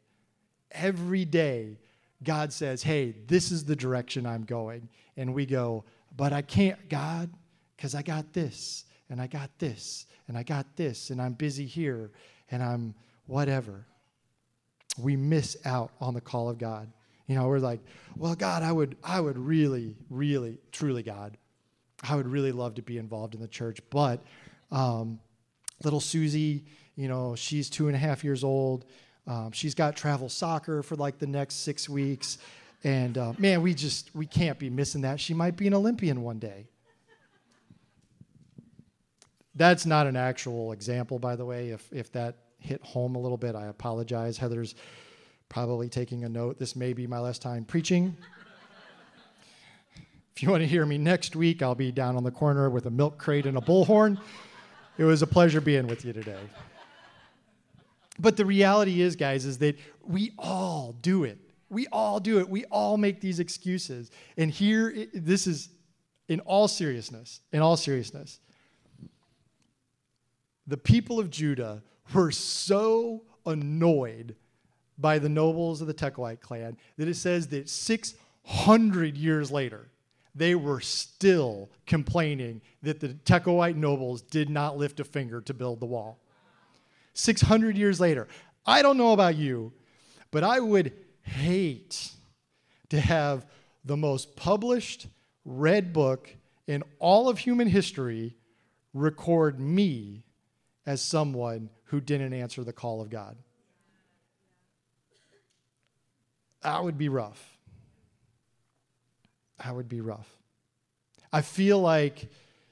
Every 0.73 1.25
day, 1.25 1.79
God 2.23 2.53
says, 2.53 2.83
Hey, 2.83 3.15
this 3.27 3.51
is 3.51 3.65
the 3.65 3.77
direction 3.77 4.27
I'm 4.27 4.45
going. 4.45 4.89
And 5.17 5.35
we 5.35 5.47
go, 5.47 5.85
But 6.17 6.33
I 6.33 6.43
can't, 6.43 6.89
God, 6.89 7.31
because 7.77 7.95
I 7.95 8.03
got 8.03 8.33
this, 8.33 8.85
and 9.09 9.21
I 9.21 9.27
got 9.27 9.51
this, 9.59 10.07
and 10.27 10.37
I 10.37 10.43
got 10.43 10.67
this, 10.77 11.11
and 11.11 11.23
I'm 11.23 11.33
busy 11.33 11.67
here, 11.67 12.11
and 12.51 12.63
I'm 12.63 12.95
whatever. 13.27 13.87
We 14.99 15.17
miss 15.17 15.57
out 15.65 15.93
on 16.01 16.15
the 16.15 16.21
call 16.21 16.51
of 16.51 16.59
God. 16.59 16.91
You 17.29 17.37
know, 17.37 17.47
we're 17.47 17.59
like, 17.59 17.81
well, 18.17 18.35
God, 18.35 18.63
I 18.63 18.73
would, 18.73 18.97
I 19.05 19.21
would 19.21 19.39
really, 19.39 19.95
really, 20.11 20.59
truly, 20.73 21.03
God, 21.03 21.37
I 22.03 22.17
would 22.17 22.27
really 22.27 22.53
love 22.53 22.75
to 22.77 22.83
be 22.83 22.99
involved 22.99 23.35
in 23.35 23.41
the 23.41 23.49
church, 23.49 23.81
but 23.91 24.23
um, 24.71 25.21
little 25.83 26.01
Susie, 26.01 26.65
you 26.97 27.09
know, 27.09 27.35
she's 27.35 27.71
two 27.71 27.87
and 27.87 27.97
a 27.97 27.99
half 27.99 28.25
years 28.25 28.43
old. 28.43 28.85
Um, 29.27 29.53
she's 29.53 29.75
got 29.75 29.97
travel 29.97 30.29
soccer 30.29 30.83
for 30.83 30.97
like 30.97 31.19
the 31.19 31.27
next 31.27 31.57
six 31.57 31.89
weeks. 31.89 32.39
And 32.85 33.19
uh, 33.19 33.33
man, 33.39 33.63
we 33.63 33.75
just, 33.75 34.15
we 34.15 34.27
can't 34.27 34.59
be 34.59 34.71
missing 34.71 35.03
that. 35.03 35.21
She 35.21 35.35
might 35.35 35.57
be 35.57 35.67
an 35.67 35.75
Olympian 35.75 36.23
one 36.23 36.39
day. 36.39 36.69
That's 39.55 39.85
not 39.85 40.07
an 40.07 40.17
actual 40.17 40.73
example, 40.73 41.19
by 41.19 41.35
the 41.35 41.45
way. 41.45 41.71
If, 41.71 41.93
if 41.93 42.13
that 42.13 42.37
hit 42.61 42.83
home 42.83 43.17
a 43.17 43.19
little 43.19 43.37
bit, 43.37 43.55
I 43.55 43.67
apologize. 43.67 44.39
Heather's 44.39 44.75
probably 45.49 45.89
taking 45.89 46.25
a 46.25 46.29
note. 46.29 46.59
This 46.59 46.77
may 46.77 46.93
be 46.93 47.07
my 47.07 47.19
last 47.19 47.43
time 47.43 47.65
preaching. 47.65 48.17
If 50.35 50.43
you 50.45 50.51
want 50.51 50.63
to 50.63 50.69
hear 50.69 50.87
me 50.87 50.99
next 50.99 51.35
week, 51.35 51.63
I'll 51.63 51.75
be 51.75 51.91
down 51.91 52.17
on 52.17 52.23
the 52.23 52.31
corner 52.31 52.71
with 52.71 52.87
a 52.87 52.91
milk 52.91 53.19
crate 53.19 53.47
and 53.47 53.59
a 53.59 53.61
bullhorn. 53.61 54.19
It 54.99 55.05
was 55.05 55.23
a 55.23 55.27
pleasure 55.27 55.61
being 55.61 55.87
with 55.87 56.05
you 56.05 56.13
today. 56.13 56.41
But 58.19 58.37
the 58.37 58.45
reality 58.45 59.01
is, 59.01 59.15
guys, 59.15 59.45
is 59.45 59.59
that 59.59 59.79
we 60.05 60.33
all 60.39 60.97
do 61.01 61.25
it. 61.25 61.39
We 61.71 61.87
all 61.93 62.19
do 62.19 62.41
it. 62.41 62.49
We 62.49 62.65
all 62.67 62.97
make 62.97 63.21
these 63.21 63.39
excuses. 63.39 64.11
And 64.37 64.51
here, 64.51 65.07
this 65.15 65.47
is 65.47 65.69
in 66.29 66.41
all 66.41 66.67
seriousness, 66.67 67.41
in 67.53 67.61
all 67.61 67.77
seriousness, 67.77 68.41
the 70.67 70.77
people 70.77 71.19
of 71.19 71.31
Judah 71.31 71.83
were 72.13 72.31
so 72.31 73.23
annoyed 73.47 74.35
by 74.99 75.19
the 75.19 75.29
nobles 75.29 75.81
of 75.81 75.87
the 75.87 75.95
Tekoite 75.95 76.41
clan 76.41 76.77
that 76.97 77.09
it 77.09 77.15
says 77.15 77.47
that 77.49 77.69
600 77.69 79.17
years 79.17 79.51
later, 79.51 79.89
they 80.39 80.55
were 80.55 80.81
still 80.81 81.69
complaining 81.87 82.61
that 82.83 83.01
the 83.01 83.09
Tekoite 83.09 83.77
nobles 83.77 84.23
did 84.23 84.49
not 84.49 84.79
lift 84.79 85.01
a 85.01 85.05
finger 85.05 85.41
to 85.43 85.53
build 85.53 85.81
the 85.81 85.87
wall. 85.87 86.19
600 87.15 87.77
years 87.77 88.01
later. 88.01 88.29
I 88.65 88.83
don't 88.83 88.97
know 88.97 89.13
about 89.13 89.37
you, 89.37 89.73
but 90.31 90.45
I 90.45 90.61
would 90.61 90.93
hate 91.23 92.13
to 92.91 93.01
have 93.01 93.47
the 93.85 93.97
most 93.97 94.37
published, 94.37 95.09
read 95.45 95.93
book 95.93 96.35
in 96.67 96.83
all 96.99 97.29
of 97.29 97.39
human 97.39 97.67
history 97.67 98.37
record 98.95 99.59
me 99.59 100.23
as 100.87 101.03
someone 101.03 101.71
who 101.85 102.01
didn't 102.01 102.33
answer 102.33 102.63
the 102.65 102.73
call 102.73 103.01
of 103.01 103.11
God. 103.11 103.37
That 106.63 106.83
would 106.85 106.99
be 106.99 107.09
rough. 107.09 107.58
That 109.63 109.75
would 109.75 109.89
be 109.89 110.01
rough. 110.01 110.29
I 111.33 111.43
feel 111.43 111.81
like 111.81 112.29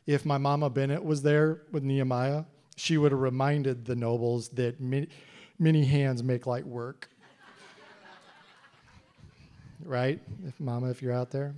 if 0.07 0.25
my 0.25 0.39
mama 0.39 0.71
Bennett 0.71 1.05
was 1.05 1.23
there 1.23 1.63
with 1.73 1.83
Nehemiah, 1.83 2.45
she 2.77 2.97
would 2.97 3.13
have 3.13 3.21
reminded 3.21 3.85
the 3.85 3.97
nobles 3.97 4.49
that 4.51 4.81
many, 4.81 5.09
many 5.59 5.85
hands 5.85 6.23
make 6.23 6.47
light 6.47 6.67
work. 6.67 7.11
right? 9.85 10.21
If 10.47 10.59
mama, 10.61 10.91
if 10.91 11.03
you're 11.03 11.13
out 11.13 11.31
there. 11.31 11.55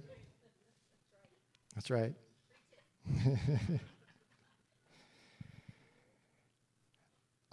That's 1.75 1.91
right. 1.91 2.14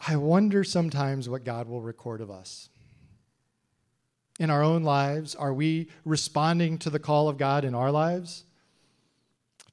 I 0.07 0.15
wonder 0.17 0.63
sometimes 0.63 1.27
what 1.27 1.43
God 1.43 1.67
will 1.67 1.81
record 1.81 2.21
of 2.21 2.29
us. 2.29 2.69
In 4.39 4.49
our 4.49 4.61
own 4.61 4.83
lives, 4.83 5.33
are 5.33 5.53
we 5.53 5.89
responding 6.03 6.77
to 6.79 6.89
the 6.89 6.99
call 6.99 7.29
of 7.29 7.37
God 7.37 7.63
in 7.63 7.73
our 7.73 7.91
lives 7.91 8.43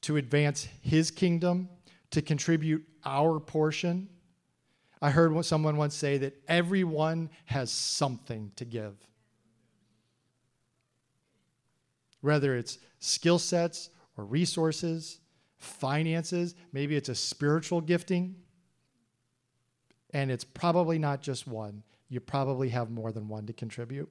to 0.03 0.17
advance 0.17 0.69
His 0.83 1.11
kingdom, 1.11 1.69
to 2.11 2.23
contribute 2.23 2.87
our 3.05 3.41
portion? 3.41 4.09
I 5.01 5.11
heard 5.11 5.45
someone 5.45 5.77
once 5.77 5.97
say 5.97 6.19
that 6.19 6.41
everyone 6.47 7.29
has 7.47 7.73
something 7.73 8.53
to 8.55 8.65
give. 8.65 8.95
Whether 12.21 12.57
it's 12.57 12.79
skill 13.01 13.41
sets 13.41 13.91
or 14.17 14.25
resources, 14.25 15.19
finances, 15.59 16.55
maybe 16.73 16.95
it's 16.95 17.09
a 17.09 17.17
spiritual 17.17 17.81
gifting 17.81 18.37
and 20.13 20.31
it's 20.31 20.45
probably 20.45 20.99
not 20.99 21.21
just 21.21 21.49
one. 21.49 21.83
You 22.09 22.21
probably 22.21 22.69
have 22.69 22.91
more 22.91 23.11
than 23.11 23.27
one 23.27 23.47
to 23.47 23.53
contribute. 23.53 24.09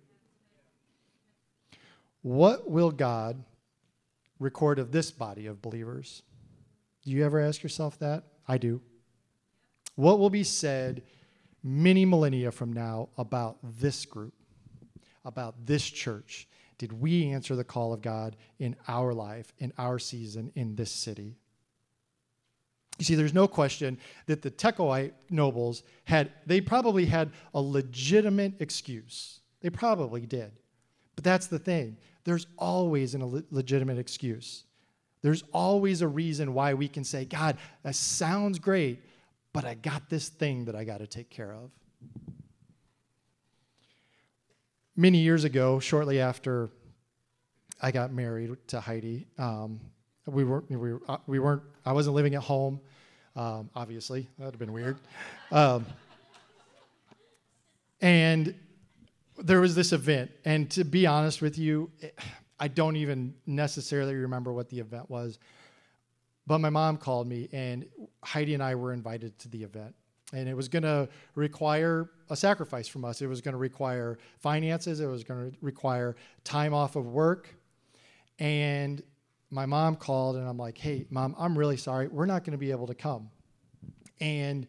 What 2.22 2.70
will 2.70 2.92
God 2.92 3.44
record 4.40 4.80
of 4.80 4.92
this 4.92 5.12
body 5.12 5.48
of 5.48 5.62
believers? 5.62 6.24
Do 7.04 7.12
you 7.12 7.26
ever 7.26 7.40
ask 7.40 7.64
yourself 7.64 7.98
that? 8.00 8.24
I 8.48 8.58
do. 8.58 8.82
What 9.96 10.20
will 10.20 10.30
be 10.30 10.44
said 10.44 11.04
many 11.64 12.06
millennia 12.06 12.52
from 12.52 12.74
now 12.74 13.10
about 13.18 13.58
this 13.80 14.06
group, 14.06 14.34
about 15.26 15.66
this 15.66 15.88
church? 15.88 16.48
Did 16.78 16.94
we 16.94 17.28
answer 17.30 17.56
the 17.56 17.64
call 17.64 17.94
of 17.94 18.02
God 18.02 18.36
in 18.60 18.76
our 18.88 19.14
life, 19.14 19.54
in 19.60 19.72
our 19.78 20.00
season, 20.00 20.52
in 20.56 20.76
this 20.76 20.92
city? 20.92 21.36
You 22.98 23.06
see, 23.06 23.16
there's 23.16 23.34
no 23.34 23.48
question 23.48 23.98
that 24.28 24.42
the 24.42 24.52
Tekoite 24.52 25.14
nobles 25.30 25.84
had, 26.04 26.32
they 26.46 26.62
probably 26.62 27.06
had 27.06 27.32
a 27.54 27.62
legitimate 27.62 28.54
excuse. 28.60 29.40
They 29.62 29.70
probably 29.70 30.26
did. 30.26 30.52
But 31.16 31.24
that's 31.24 31.48
the 31.48 31.60
thing. 31.60 31.98
There's 32.24 32.48
always 32.58 33.16
a 33.16 33.44
legitimate 33.52 33.98
excuse. 33.98 34.64
There's 35.22 35.44
always 35.54 36.02
a 36.02 36.08
reason 36.08 36.54
why 36.54 36.74
we 36.74 36.88
can 36.88 37.04
say, 37.04 37.26
God, 37.26 37.58
that 37.84 37.96
sounds 37.96 38.60
great, 38.60 39.00
but 39.54 39.66
I 39.66 39.76
got 39.76 40.10
this 40.10 40.30
thing 40.30 40.66
that 40.66 40.76
I 40.76 40.84
got 40.84 41.00
to 41.00 41.08
take 41.08 41.30
care 41.30 41.54
of. 41.54 41.72
Many 44.96 45.20
years 45.20 45.44
ago, 45.44 45.80
shortly 45.80 46.20
after 46.20 46.70
I 47.82 47.92
got 47.92 48.12
married 48.12 48.56
to 48.68 48.80
Heidi, 48.80 49.28
um, 49.38 49.80
we 50.26 50.44
weren't, 50.44 50.70
we, 50.70 50.78
were, 50.78 51.02
uh, 51.08 51.18
we 51.28 51.40
weren't, 51.40 51.64
I 51.86 51.94
wasn't 51.94 52.16
living 52.16 52.36
at 52.36 52.44
home, 52.44 52.80
um, 53.36 53.70
obviously. 53.76 54.28
That 54.38 54.46
would 54.46 54.54
have 54.54 54.60
been 54.60 54.74
weird. 54.74 54.98
Um, 55.52 55.86
and 58.02 58.56
there 59.44 59.62
was 59.62 59.76
this 59.76 59.92
event. 59.92 60.32
And 60.46 60.70
to 60.72 60.84
be 60.84 61.06
honest 61.08 61.42
with 61.42 61.58
you, 61.58 61.92
I 62.60 62.68
don't 62.68 62.96
even 62.96 63.36
necessarily 63.46 64.16
remember 64.16 64.54
what 64.54 64.70
the 64.70 64.80
event 64.80 65.10
was. 65.10 65.40
But 66.48 66.60
my 66.60 66.70
mom 66.70 66.98
called 66.98 67.28
me, 67.28 67.50
and 67.52 67.86
Heidi 68.24 68.54
and 68.54 68.64
I 68.64 68.76
were 68.76 68.94
invited 68.94 69.38
to 69.40 69.50
the 69.50 69.64
event. 69.64 69.96
And 70.34 70.48
it 70.48 70.56
was 70.56 70.68
going 70.68 70.84
to 70.84 71.10
require 71.36 72.10
a 72.30 72.36
sacrifice 72.36 72.88
from 72.88 73.04
us. 73.04 73.22
It 73.22 73.28
was 73.28 73.42
going 73.42 73.54
to 73.54 73.60
require 73.60 74.18
finances, 74.40 75.00
it 75.00 75.08
was 75.08 75.24
going 75.24 75.52
to 75.52 75.58
require 75.62 76.16
time 76.44 76.74
off 76.74 76.96
of 76.96 77.06
work. 77.06 77.54
And 78.40 79.04
my 79.52 79.66
mom 79.66 79.98
called 79.98 80.38
and 80.38 80.48
I'm 80.48 80.58
like, 80.58 80.78
hey, 80.78 81.06
mom, 81.10 81.36
I'm 81.38 81.58
really 81.58 81.78
sorry. 81.78 82.08
We're 82.08 82.26
not 82.26 82.44
going 82.44 82.54
to 82.54 82.58
be 82.58 82.72
able 82.72 82.88
to 82.88 82.96
come. 82.96 83.30
And 84.22 84.68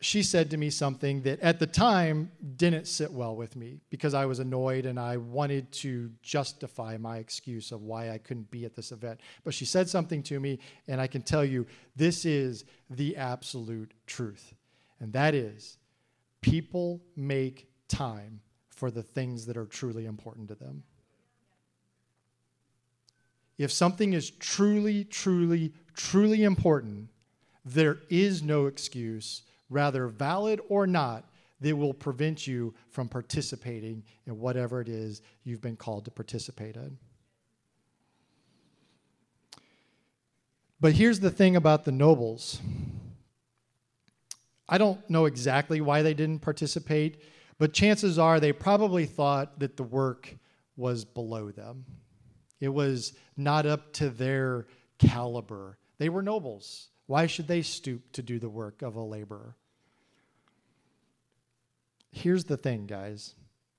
she 0.00 0.22
said 0.22 0.50
to 0.50 0.56
me 0.56 0.70
something 0.70 1.22
that 1.22 1.40
at 1.40 1.58
the 1.58 1.66
time 1.66 2.32
didn't 2.56 2.86
sit 2.86 3.12
well 3.12 3.36
with 3.36 3.54
me 3.54 3.80
because 3.90 4.14
I 4.14 4.24
was 4.24 4.38
annoyed 4.38 4.86
and 4.86 4.98
I 4.98 5.18
wanted 5.18 5.70
to 5.72 6.10
justify 6.22 6.96
my 6.96 7.18
excuse 7.18 7.70
of 7.70 7.82
why 7.82 8.10
I 8.10 8.16
couldn't 8.16 8.50
be 8.50 8.64
at 8.64 8.74
this 8.74 8.92
event. 8.92 9.20
But 9.44 9.52
she 9.52 9.66
said 9.66 9.90
something 9.90 10.22
to 10.24 10.40
me, 10.40 10.58
and 10.88 11.02
I 11.02 11.06
can 11.06 11.20
tell 11.20 11.44
you 11.44 11.66
this 11.96 12.24
is 12.24 12.64
the 12.88 13.16
absolute 13.16 13.92
truth. 14.06 14.54
And 15.00 15.12
that 15.12 15.34
is 15.34 15.76
people 16.40 17.02
make 17.14 17.68
time 17.88 18.40
for 18.68 18.90
the 18.90 19.02
things 19.02 19.44
that 19.46 19.58
are 19.58 19.66
truly 19.66 20.06
important 20.06 20.48
to 20.48 20.54
them. 20.54 20.82
If 23.58 23.70
something 23.70 24.14
is 24.14 24.30
truly, 24.30 25.04
truly, 25.04 25.74
truly 25.94 26.44
important, 26.44 27.10
there 27.66 27.98
is 28.08 28.42
no 28.42 28.64
excuse, 28.64 29.42
rather 29.70 30.08
valid 30.08 30.60
or 30.68 30.86
not, 30.86 31.24
that 31.60 31.76
will 31.76 31.94
prevent 31.94 32.46
you 32.46 32.74
from 32.88 33.08
participating 33.08 34.02
in 34.26 34.38
whatever 34.38 34.80
it 34.80 34.88
is 34.88 35.22
you've 35.44 35.60
been 35.60 35.76
called 35.76 36.04
to 36.06 36.10
participate 36.10 36.76
in. 36.76 36.98
But 40.80 40.94
here's 40.94 41.20
the 41.20 41.30
thing 41.30 41.56
about 41.56 41.84
the 41.84 41.92
nobles. 41.92 42.60
I 44.68 44.78
don't 44.78 45.08
know 45.10 45.26
exactly 45.26 45.80
why 45.80 46.00
they 46.00 46.14
didn't 46.14 46.40
participate, 46.40 47.22
but 47.58 47.74
chances 47.74 48.18
are 48.18 48.40
they 48.40 48.52
probably 48.52 49.04
thought 49.04 49.58
that 49.58 49.76
the 49.76 49.82
work 49.82 50.34
was 50.76 51.04
below 51.04 51.50
them. 51.50 51.84
It 52.60 52.68
was 52.68 53.12
not 53.36 53.66
up 53.66 53.92
to 53.94 54.08
their 54.08 54.66
caliber. 54.98 55.76
They 55.98 56.08
were 56.08 56.22
nobles. 56.22 56.88
Why 57.06 57.26
should 57.26 57.48
they 57.48 57.62
stoop 57.62 58.12
to 58.12 58.22
do 58.22 58.38
the 58.38 58.48
work 58.48 58.80
of 58.80 58.96
a 58.96 59.02
laborer? 59.02 59.56
Here's 62.12 62.44
the 62.44 62.56
thing, 62.56 62.86
guys, 62.86 63.34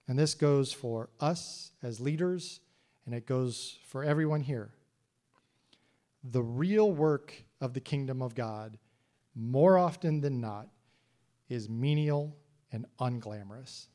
and 0.07 0.17
this 0.17 0.33
goes 0.33 0.71
for 0.71 1.09
us 1.19 1.71
as 1.83 1.99
leaders, 1.99 2.59
and 3.05 3.13
it 3.13 3.25
goes 3.25 3.77
for 3.87 4.03
everyone 4.03 4.41
here. 4.41 4.71
The 6.23 6.41
real 6.41 6.91
work 6.91 7.33
of 7.59 7.73
the 7.73 7.79
kingdom 7.79 8.21
of 8.21 8.35
God, 8.35 8.77
more 9.35 9.77
often 9.77 10.21
than 10.21 10.39
not, 10.39 10.67
is 11.49 11.67
menial 11.67 12.35
and 12.71 12.85
unglamorous. 12.99 13.87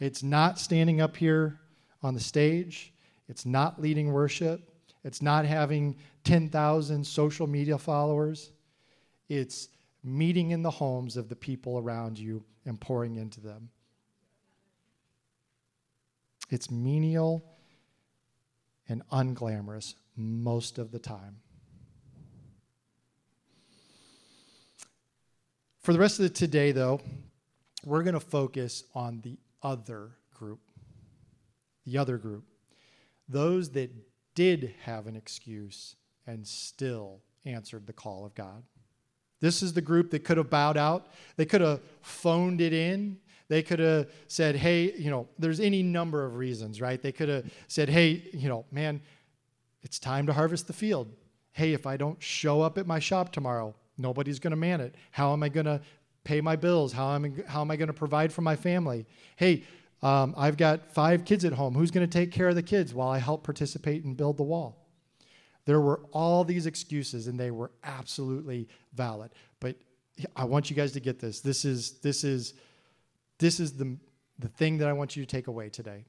It's 0.00 0.22
not 0.22 0.58
standing 0.58 1.00
up 1.00 1.16
here 1.16 1.58
on 2.02 2.14
the 2.14 2.20
stage. 2.20 2.92
It's 3.28 3.44
not 3.44 3.80
leading 3.82 4.12
worship. 4.12 4.70
It's 5.04 5.22
not 5.22 5.44
having 5.44 5.96
10,000 6.24 7.04
social 7.04 7.46
media 7.46 7.78
followers. 7.78 8.52
It's 9.28 9.68
meeting 10.02 10.50
in 10.50 10.62
the 10.62 10.70
homes 10.70 11.16
of 11.16 11.28
the 11.28 11.36
people 11.36 11.78
around 11.78 12.18
you 12.18 12.44
and 12.64 12.80
pouring 12.80 13.16
into 13.16 13.40
them. 13.40 13.70
It's 16.50 16.70
menial 16.70 17.44
and 18.88 19.02
unglamorous 19.10 19.94
most 20.16 20.78
of 20.78 20.90
the 20.90 20.98
time. 20.98 21.36
For 25.80 25.92
the 25.92 25.98
rest 25.98 26.18
of 26.18 26.24
the 26.24 26.30
today, 26.30 26.72
though, 26.72 27.00
we're 27.84 28.02
going 28.02 28.14
to 28.14 28.20
focus 28.20 28.84
on 28.94 29.20
the 29.22 29.38
other 29.62 30.10
group. 30.34 30.60
The 31.86 31.98
other 31.98 32.18
group. 32.18 32.44
Those 33.28 33.70
that 33.70 33.90
did 34.34 34.74
have 34.84 35.06
an 35.06 35.16
excuse 35.16 35.96
and 36.26 36.46
still 36.46 37.22
answered 37.44 37.86
the 37.86 37.92
call 37.92 38.26
of 38.26 38.34
God. 38.34 38.62
This 39.40 39.62
is 39.62 39.72
the 39.72 39.80
group 39.80 40.10
that 40.10 40.24
could 40.24 40.36
have 40.36 40.50
bowed 40.50 40.76
out. 40.76 41.06
They 41.36 41.44
could 41.44 41.60
have 41.60 41.80
phoned 42.02 42.60
it 42.60 42.72
in. 42.72 43.18
They 43.48 43.62
could 43.62 43.78
have 43.78 44.10
said, 44.26 44.56
hey, 44.56 44.92
you 44.92 45.10
know, 45.10 45.28
there's 45.38 45.60
any 45.60 45.82
number 45.82 46.24
of 46.24 46.36
reasons, 46.36 46.80
right? 46.80 47.00
They 47.00 47.12
could 47.12 47.28
have 47.28 47.50
said, 47.66 47.88
hey, 47.88 48.28
you 48.32 48.48
know, 48.48 48.66
man, 48.70 49.00
it's 49.82 49.98
time 49.98 50.26
to 50.26 50.32
harvest 50.32 50.66
the 50.66 50.72
field. 50.72 51.08
Hey, 51.52 51.72
if 51.72 51.86
I 51.86 51.96
don't 51.96 52.22
show 52.22 52.60
up 52.60 52.76
at 52.78 52.86
my 52.86 52.98
shop 52.98 53.32
tomorrow, 53.32 53.74
nobody's 53.96 54.38
going 54.38 54.50
to 54.50 54.56
man 54.56 54.80
it. 54.80 54.94
How 55.12 55.32
am 55.32 55.42
I 55.42 55.48
going 55.48 55.66
to 55.66 55.80
pay 56.24 56.40
my 56.40 56.56
bills? 56.56 56.92
How 56.92 57.14
am 57.14 57.24
I, 57.24 57.50
how 57.50 57.62
am 57.62 57.70
I 57.70 57.76
going 57.76 57.88
to 57.88 57.94
provide 57.94 58.32
for 58.32 58.42
my 58.42 58.54
family? 58.54 59.06
Hey, 59.36 59.64
um, 60.02 60.34
I've 60.36 60.56
got 60.56 60.92
five 60.92 61.24
kids 61.24 61.44
at 61.44 61.54
home. 61.54 61.74
Who's 61.74 61.90
going 61.90 62.06
to 62.06 62.12
take 62.12 62.30
care 62.30 62.48
of 62.48 62.54
the 62.54 62.62
kids 62.62 62.92
while 62.92 63.08
I 63.08 63.18
help 63.18 63.44
participate 63.44 64.04
and 64.04 64.16
build 64.16 64.36
the 64.36 64.44
wall? 64.44 64.77
There 65.68 65.82
were 65.82 66.00
all 66.12 66.44
these 66.44 66.64
excuses, 66.64 67.26
and 67.26 67.38
they 67.38 67.50
were 67.50 67.70
absolutely 67.84 68.68
valid. 68.94 69.32
But 69.60 69.76
I 70.34 70.44
want 70.44 70.70
you 70.70 70.74
guys 70.74 70.92
to 70.92 71.00
get 71.00 71.18
this. 71.18 71.40
This 71.40 71.66
is 71.66 71.98
this 71.98 72.24
is 72.24 72.54
this 73.38 73.60
is 73.60 73.74
the 73.74 73.98
the 74.38 74.48
thing 74.48 74.78
that 74.78 74.88
I 74.88 74.94
want 74.94 75.14
you 75.14 75.22
to 75.22 75.30
take 75.30 75.46
away 75.46 75.68
today. 75.68 76.06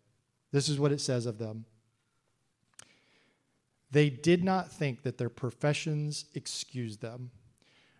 This 0.53 0.69
is 0.69 0.79
what 0.79 0.93
it 0.93 1.01
says 1.01 1.25
of 1.25 1.39
them. 1.39 1.65
They 3.91 4.09
did 4.09 4.45
not 4.45 4.71
think 4.71 5.03
that 5.03 5.17
their 5.17 5.27
professions 5.27 6.23
excused 6.35 7.01
them, 7.01 7.29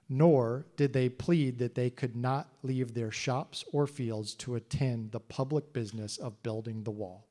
nor 0.08 0.66
did 0.78 0.94
they 0.94 1.10
plead 1.10 1.60
that 1.60 1.76
they 1.76 1.90
could 1.90 2.16
not 2.16 2.48
leave 2.64 2.94
their 2.94 3.12
shops 3.12 3.66
or 3.74 3.86
fields 3.86 4.34
to 4.36 4.56
attend 4.56 5.12
the 5.12 5.20
public 5.20 5.74
business 5.74 6.16
of 6.16 6.42
building 6.42 6.84
the 6.84 6.92
wall. 6.92 7.28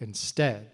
Instead, 0.00 0.72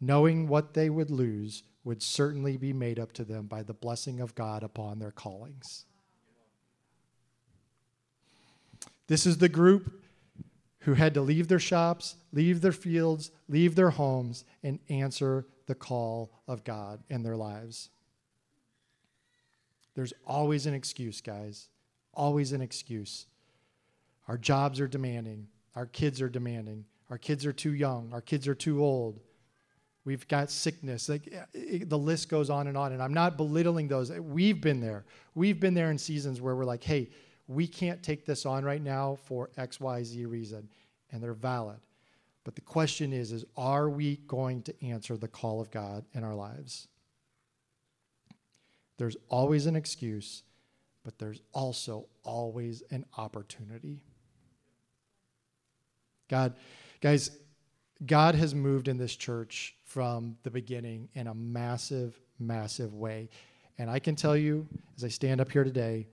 knowing 0.00 0.48
what 0.48 0.74
they 0.74 0.88
would 0.88 1.10
lose 1.10 1.62
would 1.84 2.02
certainly 2.02 2.56
be 2.56 2.72
made 2.72 2.98
up 2.98 3.12
to 3.12 3.24
them 3.24 3.46
by 3.46 3.62
the 3.62 3.74
blessing 3.74 4.20
of 4.20 4.34
God 4.34 4.62
upon 4.62 4.98
their 4.98 5.10
callings. 5.10 5.84
This 9.06 9.26
is 9.26 9.38
the 9.38 9.48
group 9.48 10.02
who 10.80 10.94
had 10.94 11.14
to 11.14 11.20
leave 11.20 11.48
their 11.48 11.58
shops, 11.58 12.16
leave 12.32 12.60
their 12.60 12.72
fields, 12.72 13.30
leave 13.48 13.74
their 13.74 13.90
homes, 13.90 14.44
and 14.62 14.78
answer 14.88 15.46
the 15.66 15.74
call 15.74 16.30
of 16.46 16.64
God 16.64 17.02
in 17.10 17.22
their 17.22 17.36
lives. 17.36 17.90
There's 19.94 20.12
always 20.26 20.66
an 20.66 20.74
excuse, 20.74 21.20
guys. 21.20 21.68
Always 22.14 22.52
an 22.52 22.60
excuse. 22.60 23.26
Our 24.28 24.38
jobs 24.38 24.80
are 24.80 24.88
demanding. 24.88 25.48
Our 25.74 25.86
kids 25.86 26.22
are 26.22 26.28
demanding. 26.28 26.86
Our 27.10 27.18
kids 27.18 27.44
are 27.44 27.52
too 27.52 27.74
young. 27.74 28.10
Our 28.12 28.20
kids 28.20 28.46
are 28.48 28.54
too 28.54 28.82
old. 28.82 29.20
We've 30.04 30.26
got 30.28 30.50
sickness. 30.50 31.08
Like 31.08 31.28
it, 31.52 31.88
the 31.88 31.98
list 31.98 32.28
goes 32.28 32.50
on 32.50 32.66
and 32.66 32.76
on. 32.76 32.92
And 32.92 33.02
I'm 33.02 33.14
not 33.14 33.36
belittling 33.36 33.88
those. 33.88 34.10
We've 34.10 34.60
been 34.60 34.80
there. 34.80 35.04
We've 35.34 35.60
been 35.60 35.74
there 35.74 35.90
in 35.90 35.98
seasons 35.98 36.40
where 36.40 36.56
we're 36.56 36.64
like, 36.64 36.82
hey, 36.82 37.10
we 37.46 37.66
can't 37.66 38.02
take 38.02 38.24
this 38.24 38.46
on 38.46 38.64
right 38.64 38.82
now 38.82 39.18
for 39.24 39.50
X, 39.56 39.80
Y, 39.80 40.02
Z 40.02 40.26
reason. 40.26 40.68
And 41.12 41.22
they're 41.22 41.34
valid. 41.34 41.78
But 42.44 42.54
the 42.54 42.60
question 42.62 43.12
is, 43.12 43.32
is 43.32 43.44
are 43.56 43.90
we 43.90 44.16
going 44.26 44.62
to 44.62 44.86
answer 44.86 45.16
the 45.16 45.28
call 45.28 45.60
of 45.60 45.70
God 45.70 46.04
in 46.14 46.24
our 46.24 46.34
lives? 46.34 46.88
There's 48.96 49.16
always 49.28 49.66
an 49.66 49.76
excuse, 49.76 50.42
but 51.04 51.18
there's 51.18 51.40
also 51.52 52.06
always 52.22 52.82
an 52.90 53.04
opportunity. 53.16 54.00
God, 56.28 56.54
guys, 57.00 57.30
God 58.04 58.34
has 58.34 58.54
moved 58.54 58.88
in 58.88 58.96
this 58.96 59.16
church 59.16 59.74
from 59.90 60.36
the 60.44 60.50
beginning 60.50 61.08
in 61.14 61.26
a 61.26 61.34
massive, 61.34 62.16
massive 62.38 62.94
way. 62.94 63.28
And 63.76 63.90
I 63.90 63.98
can 63.98 64.14
tell 64.14 64.36
you, 64.36 64.68
as 64.96 65.02
I 65.02 65.08
stand 65.08 65.40
up 65.40 65.50
here 65.50 65.64
today, 65.64 66.06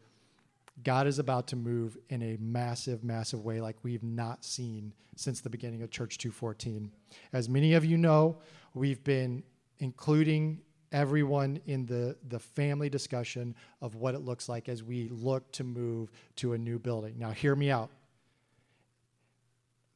God 0.84 1.06
is 1.06 1.20
about 1.20 1.48
to 1.50 1.56
move 1.56 1.96
in 2.10 2.24
a 2.24 2.38
massive, 2.40 3.04
massive 3.04 3.46
way 3.46 3.62
like 3.62 3.76
we've 3.84 4.04
not 4.04 4.44
seen 4.44 4.94
since 5.16 5.42
the 5.42 5.50
beginning 5.52 5.84
of 5.84 5.92
Church 5.92 6.18
214. 6.18 6.92
As 7.34 7.50
many 7.50 7.76
of 7.76 7.86
you 7.86 7.98
know, 7.98 8.40
we've 8.74 9.04
been 9.04 9.44
including 9.78 10.60
everyone 10.92 11.60
in 11.68 11.86
the, 11.86 12.16
the 12.30 12.40
family 12.40 12.90
discussion 12.90 13.54
of 13.82 13.94
what 13.94 14.16
it 14.16 14.22
looks 14.22 14.50
like 14.50 14.70
as 14.70 14.82
we 14.82 15.08
look 15.10 15.52
to 15.52 15.64
move 15.64 16.10
to 16.38 16.54
a 16.54 16.58
new 16.58 16.80
building. 16.80 17.14
Now, 17.20 17.30
hear 17.30 17.56
me 17.56 17.70
out. 17.70 17.92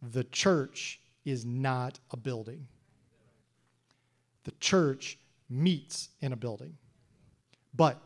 The 0.04 0.26
church 0.26 1.00
is 1.26 1.46
not 1.48 2.00
a 2.12 2.18
building. 2.18 2.68
The 4.44 4.52
church 4.60 5.18
meets 5.50 6.10
in 6.22 6.34
a 6.34 6.36
building. 6.36 6.78
But 7.74 8.02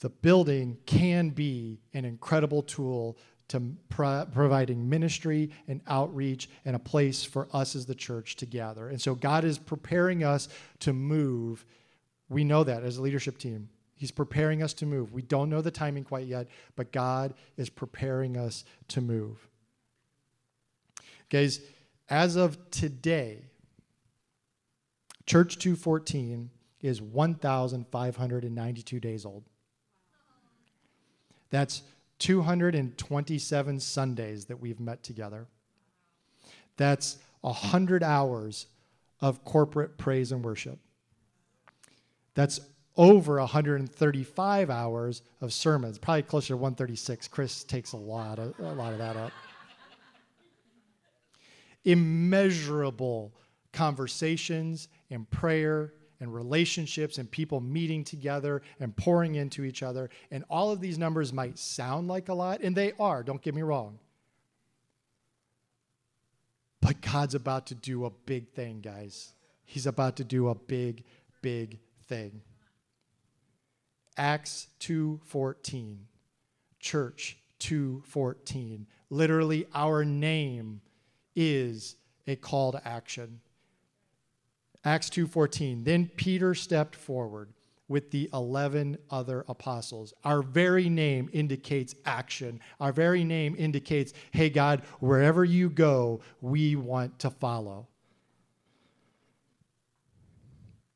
the 0.00 0.10
building 0.10 0.78
can 0.86 1.30
be 1.30 1.80
an 1.92 2.04
incredible 2.04 2.62
tool 2.62 3.18
to 3.48 3.60
pro- 3.88 4.26
providing 4.32 4.88
ministry 4.88 5.50
and 5.66 5.80
outreach 5.88 6.48
and 6.64 6.76
a 6.76 6.78
place 6.78 7.24
for 7.24 7.48
us 7.52 7.74
as 7.74 7.84
the 7.84 7.94
church 7.94 8.36
to 8.36 8.46
gather. 8.46 8.88
And 8.88 9.00
so 9.00 9.14
God 9.14 9.44
is 9.44 9.58
preparing 9.58 10.24
us 10.24 10.48
to 10.80 10.92
move. 10.92 11.64
We 12.28 12.44
know 12.44 12.64
that 12.64 12.84
as 12.84 12.96
a 12.96 13.02
leadership 13.02 13.38
team. 13.38 13.68
He's 13.94 14.12
preparing 14.12 14.62
us 14.62 14.72
to 14.74 14.86
move. 14.86 15.12
We 15.12 15.22
don't 15.22 15.50
know 15.50 15.60
the 15.60 15.70
timing 15.70 16.04
quite 16.04 16.26
yet, 16.26 16.48
but 16.74 16.92
God 16.92 17.34
is 17.58 17.68
preparing 17.68 18.38
us 18.38 18.64
to 18.88 19.02
move. 19.02 19.46
Guys, 21.28 21.60
as 22.08 22.36
of 22.36 22.70
today, 22.70 23.49
Church 25.26 25.58
214 25.58 26.50
is 26.80 27.02
1,592 27.02 29.00
days 29.00 29.24
old. 29.24 29.44
That's 31.50 31.82
227 32.18 33.80
Sundays 33.80 34.44
that 34.46 34.60
we've 34.60 34.80
met 34.80 35.02
together. 35.02 35.46
That's 36.76 37.18
100 37.42 38.02
hours 38.02 38.66
of 39.20 39.44
corporate 39.44 39.98
praise 39.98 40.32
and 40.32 40.44
worship. 40.44 40.78
That's 42.34 42.60
over 42.96 43.38
135 43.38 44.70
hours 44.70 45.22
of 45.40 45.52
sermons, 45.52 45.98
probably 45.98 46.22
closer 46.22 46.48
to 46.48 46.56
136. 46.56 47.28
Chris 47.28 47.64
takes 47.64 47.92
a 47.92 47.96
lot 47.96 48.38
of, 48.38 48.58
a 48.58 48.72
lot 48.72 48.92
of 48.92 48.98
that 48.98 49.16
up. 49.16 49.32
Immeasurable 51.84 53.32
conversations 53.80 54.88
and 55.10 55.28
prayer 55.30 55.94
and 56.20 56.34
relationships 56.34 57.16
and 57.16 57.30
people 57.30 57.62
meeting 57.62 58.04
together 58.04 58.60
and 58.78 58.94
pouring 58.94 59.36
into 59.36 59.64
each 59.64 59.82
other. 59.82 60.10
And 60.30 60.44
all 60.50 60.70
of 60.70 60.82
these 60.82 60.98
numbers 60.98 61.32
might 61.32 61.58
sound 61.58 62.06
like 62.06 62.28
a 62.28 62.34
lot, 62.34 62.60
and 62.60 62.76
they 62.76 62.92
are, 63.00 63.22
don't 63.22 63.40
get 63.40 63.54
me 63.54 63.62
wrong. 63.62 63.98
But 66.82 67.00
God's 67.00 67.34
about 67.34 67.68
to 67.68 67.74
do 67.74 68.04
a 68.04 68.10
big 68.10 68.50
thing, 68.50 68.82
guys. 68.82 69.32
He's 69.64 69.86
about 69.86 70.16
to 70.16 70.24
do 70.24 70.50
a 70.50 70.54
big, 70.54 71.04
big 71.40 71.78
thing. 72.06 72.42
Acts 74.18 74.66
2:14. 74.80 76.06
Church 76.80 77.38
2:14. 77.58 78.86
Literally 79.08 79.64
our 79.72 80.04
name 80.04 80.82
is 81.34 81.96
a 82.26 82.36
call 82.36 82.72
to 82.72 82.86
action. 82.86 83.40
Acts 84.84 85.10
2:14. 85.10 85.84
Then 85.84 86.08
Peter 86.16 86.54
stepped 86.54 86.96
forward 86.96 87.52
with 87.88 88.10
the 88.12 88.30
11 88.32 88.96
other 89.10 89.44
apostles. 89.48 90.14
Our 90.24 90.42
very 90.42 90.88
name 90.88 91.28
indicates 91.32 91.94
action. 92.04 92.60
Our 92.78 92.92
very 92.92 93.24
name 93.24 93.56
indicates, 93.58 94.12
"Hey 94.30 94.48
God, 94.48 94.82
wherever 95.00 95.44
you 95.44 95.68
go, 95.68 96.20
we 96.40 96.76
want 96.76 97.18
to 97.18 97.30
follow." 97.30 97.88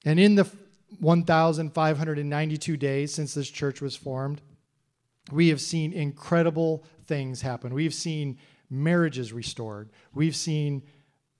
And 0.04 0.20
in 0.20 0.36
the 0.36 0.44
1592 1.00 2.76
days 2.76 3.12
since 3.12 3.34
this 3.34 3.50
church 3.50 3.80
was 3.80 3.96
formed, 3.96 4.40
we 5.32 5.48
have 5.48 5.60
seen 5.60 5.92
incredible 5.92 6.84
things 7.06 7.40
happen. 7.40 7.74
We've 7.74 7.94
seen 7.94 8.38
marriages 8.70 9.32
restored. 9.32 9.90
We've 10.14 10.36
seen 10.36 10.82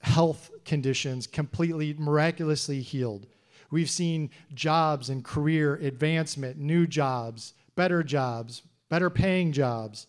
health 0.05 0.51
conditions 0.67 1.27
completely 1.27 1.95
miraculously 1.95 2.83
healed. 2.83 3.27
We've 3.71 3.90
seen 3.90 4.31
jobs 4.53 5.09
and 5.09 5.25
career 5.25 5.77
advancement, 5.77 6.59
new 6.59 6.87
jobs, 6.87 7.55
better 7.75 8.03
jobs, 8.03 8.62
better 8.90 9.09
paying 9.09 9.53
jobs. 9.53 10.07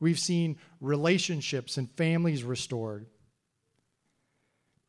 We've 0.00 0.18
seen 0.18 0.58
relationships 0.80 1.78
and 1.78 1.88
families 1.92 2.42
restored. 2.42 3.06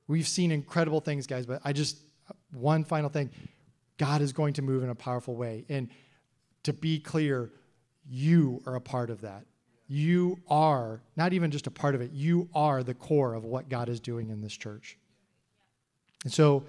We've 0.08 0.28
seen 0.28 0.52
incredible 0.52 1.00
things, 1.00 1.28
guys, 1.28 1.46
but 1.46 1.62
I 1.64 1.72
just, 1.72 2.00
one 2.52 2.84
final 2.84 3.10
thing 3.10 3.30
God 3.98 4.22
is 4.22 4.34
going 4.34 4.54
to 4.56 4.64
move 4.64 4.84
in 4.84 4.90
a 4.90 4.96
powerful 4.96 5.36
way. 5.36 5.64
And 5.70 5.90
to 6.64 6.74
be 6.74 7.00
clear, 7.00 7.52
you 8.10 8.64
are 8.66 8.76
a 8.76 8.82
part 8.82 9.12
of 9.12 9.22
that. 9.22 9.46
You 9.94 10.40
are 10.50 11.04
not 11.16 11.34
even 11.34 11.52
just 11.52 11.68
a 11.68 11.72
part 11.72 11.94
of 11.94 12.02
it, 12.02 12.14
you 12.14 12.50
are 12.56 12.82
the 12.82 12.96
core 12.96 13.36
of 13.36 13.44
what 13.44 13.70
God 13.70 13.90
is 13.90 14.00
doing 14.00 14.32
in 14.32 14.42
this 14.42 14.58
church. 14.58 14.98
And 16.24 16.34
so, 16.34 16.64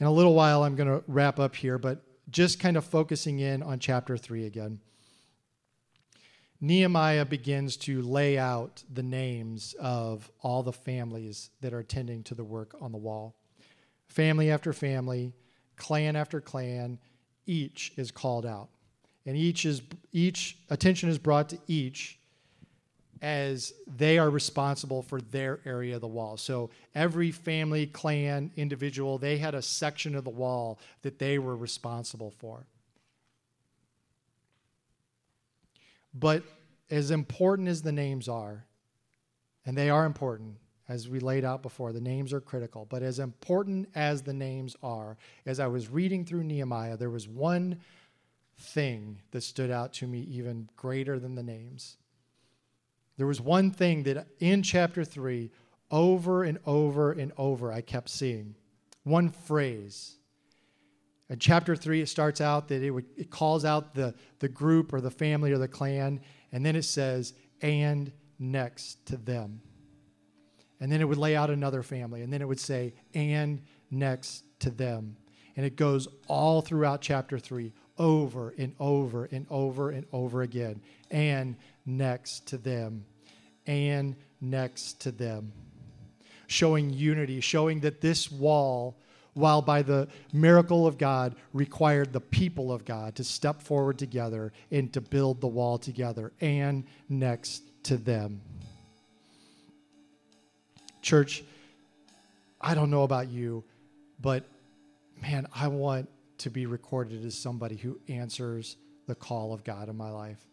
in 0.00 0.06
a 0.06 0.10
little 0.10 0.32
while, 0.32 0.62
I'm 0.62 0.74
going 0.74 0.88
to 0.88 1.04
wrap 1.06 1.38
up 1.38 1.54
here, 1.54 1.76
but 1.76 2.00
just 2.30 2.58
kind 2.58 2.78
of 2.78 2.86
focusing 2.86 3.40
in 3.40 3.62
on 3.62 3.80
chapter 3.80 4.16
3 4.16 4.46
again. 4.46 4.80
Nehemiah 6.58 7.26
begins 7.26 7.76
to 7.78 8.00
lay 8.00 8.38
out 8.38 8.82
the 8.90 9.02
names 9.02 9.74
of 9.78 10.30
all 10.40 10.62
the 10.62 10.72
families 10.72 11.50
that 11.60 11.74
are 11.74 11.80
attending 11.80 12.22
to 12.22 12.34
the 12.34 12.44
work 12.44 12.74
on 12.80 12.92
the 12.92 12.98
wall. 12.98 13.36
Family 14.06 14.50
after 14.50 14.72
family, 14.72 15.34
clan 15.76 16.16
after 16.16 16.40
clan, 16.40 16.98
each 17.44 17.92
is 17.98 18.10
called 18.10 18.46
out. 18.46 18.70
And 19.26 19.36
each 19.36 19.66
is 19.66 19.82
each 20.12 20.56
attention 20.70 21.10
is 21.10 21.18
brought 21.18 21.50
to 21.50 21.58
each 21.66 22.17
as 23.20 23.72
they 23.86 24.18
are 24.18 24.30
responsible 24.30 25.02
for 25.02 25.20
their 25.20 25.60
area 25.64 25.96
of 25.96 26.00
the 26.00 26.06
wall. 26.06 26.36
So 26.36 26.70
every 26.94 27.30
family, 27.30 27.86
clan, 27.86 28.50
individual, 28.56 29.18
they 29.18 29.38
had 29.38 29.54
a 29.54 29.62
section 29.62 30.14
of 30.14 30.24
the 30.24 30.30
wall 30.30 30.78
that 31.02 31.18
they 31.18 31.38
were 31.38 31.56
responsible 31.56 32.30
for. 32.30 32.66
But 36.14 36.42
as 36.90 37.10
important 37.10 37.68
as 37.68 37.82
the 37.82 37.92
names 37.92 38.28
are, 38.28 38.64
and 39.66 39.76
they 39.76 39.90
are 39.90 40.06
important, 40.06 40.56
as 40.88 41.08
we 41.08 41.20
laid 41.20 41.44
out 41.44 41.62
before, 41.62 41.92
the 41.92 42.00
names 42.00 42.32
are 42.32 42.40
critical. 42.40 42.86
But 42.88 43.02
as 43.02 43.18
important 43.18 43.88
as 43.94 44.22
the 44.22 44.32
names 44.32 44.74
are, 44.82 45.18
as 45.44 45.60
I 45.60 45.66
was 45.66 45.88
reading 45.88 46.24
through 46.24 46.44
Nehemiah, 46.44 46.96
there 46.96 47.10
was 47.10 47.28
one 47.28 47.78
thing 48.56 49.20
that 49.30 49.42
stood 49.42 49.70
out 49.70 49.92
to 49.94 50.06
me 50.06 50.20
even 50.20 50.68
greater 50.76 51.18
than 51.18 51.34
the 51.34 51.42
names. 51.42 51.98
There 53.18 53.26
was 53.26 53.40
one 53.40 53.70
thing 53.70 54.04
that 54.04 54.26
in 54.40 54.62
chapter 54.62 55.04
3, 55.04 55.50
over 55.90 56.44
and 56.44 56.58
over 56.64 57.12
and 57.12 57.32
over, 57.36 57.70
I 57.70 57.82
kept 57.82 58.08
seeing. 58.08 58.54
One 59.02 59.28
phrase 59.28 60.18
in 61.30 61.38
chapter 61.38 61.76
3, 61.76 62.00
it 62.00 62.08
starts 62.08 62.40
out 62.40 62.68
that 62.68 62.82
it, 62.82 62.90
would, 62.90 63.04
it 63.16 63.30
calls 63.30 63.64
out 63.64 63.94
the, 63.94 64.14
the 64.38 64.48
group 64.48 64.92
or 64.92 65.00
the 65.00 65.10
family 65.10 65.52
or 65.52 65.58
the 65.58 65.68
clan, 65.68 66.20
and 66.52 66.64
then 66.64 66.74
it 66.74 66.84
says, 66.84 67.34
and 67.60 68.10
next 68.38 69.04
to 69.06 69.16
them. 69.16 69.60
And 70.80 70.90
then 70.90 71.00
it 71.00 71.04
would 71.04 71.18
lay 71.18 71.36
out 71.36 71.50
another 71.50 71.82
family, 71.82 72.22
and 72.22 72.32
then 72.32 72.40
it 72.40 72.48
would 72.48 72.60
say, 72.60 72.94
and 73.12 73.60
next 73.90 74.44
to 74.60 74.70
them. 74.70 75.16
And 75.56 75.66
it 75.66 75.76
goes 75.76 76.08
all 76.28 76.62
throughout 76.62 77.02
chapter 77.02 77.38
3, 77.38 77.72
over 77.98 78.54
and 78.56 78.74
over 78.78 79.26
and 79.26 79.46
over 79.50 79.90
and 79.90 80.06
over 80.12 80.42
again. 80.42 80.80
And 81.10 81.56
next 81.84 82.46
to 82.48 82.58
them. 82.58 83.04
And 83.66 84.16
next 84.40 85.00
to 85.02 85.10
them. 85.10 85.52
Showing 86.46 86.90
unity, 86.90 87.40
showing 87.40 87.80
that 87.80 88.00
this 88.00 88.30
wall 88.30 88.96
while 89.34 89.62
by 89.62 89.82
the 89.82 90.08
miracle 90.32 90.86
of 90.86 90.98
God 90.98 91.36
required 91.52 92.12
the 92.12 92.20
people 92.20 92.72
of 92.72 92.84
God 92.84 93.14
to 93.16 93.24
step 93.24 93.62
forward 93.62 93.98
together 93.98 94.52
and 94.70 94.92
to 94.92 95.00
build 95.00 95.40
the 95.40 95.46
wall 95.46 95.78
together 95.78 96.32
and 96.40 96.84
next 97.08 97.62
to 97.84 97.96
them. 97.96 98.40
Church, 101.02 101.44
I 102.60 102.74
don't 102.74 102.90
know 102.90 103.04
about 103.04 103.28
you, 103.28 103.62
but 104.20 104.44
man, 105.22 105.46
I 105.54 105.68
want 105.68 106.08
to 106.38 106.50
be 106.50 106.66
recorded 106.66 107.24
as 107.24 107.36
somebody 107.36 107.76
who 107.76 108.00
answers 108.08 108.76
the 109.06 109.14
call 109.14 109.52
of 109.52 109.64
God 109.64 109.88
in 109.88 109.96
my 109.96 110.10
life. 110.10 110.44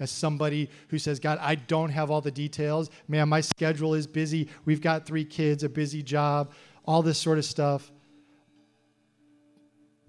As 0.00 0.10
somebody 0.10 0.68
who 0.88 0.98
says, 0.98 1.20
God, 1.20 1.38
I 1.40 1.54
don't 1.54 1.90
have 1.90 2.10
all 2.10 2.20
the 2.20 2.30
details. 2.30 2.90
Man, 3.06 3.28
my 3.28 3.40
schedule 3.40 3.94
is 3.94 4.06
busy. 4.06 4.48
We've 4.64 4.80
got 4.80 5.06
three 5.06 5.24
kids, 5.24 5.62
a 5.62 5.68
busy 5.68 6.02
job, 6.02 6.52
all 6.84 7.02
this 7.02 7.18
sort 7.18 7.38
of 7.38 7.44
stuff 7.44 7.92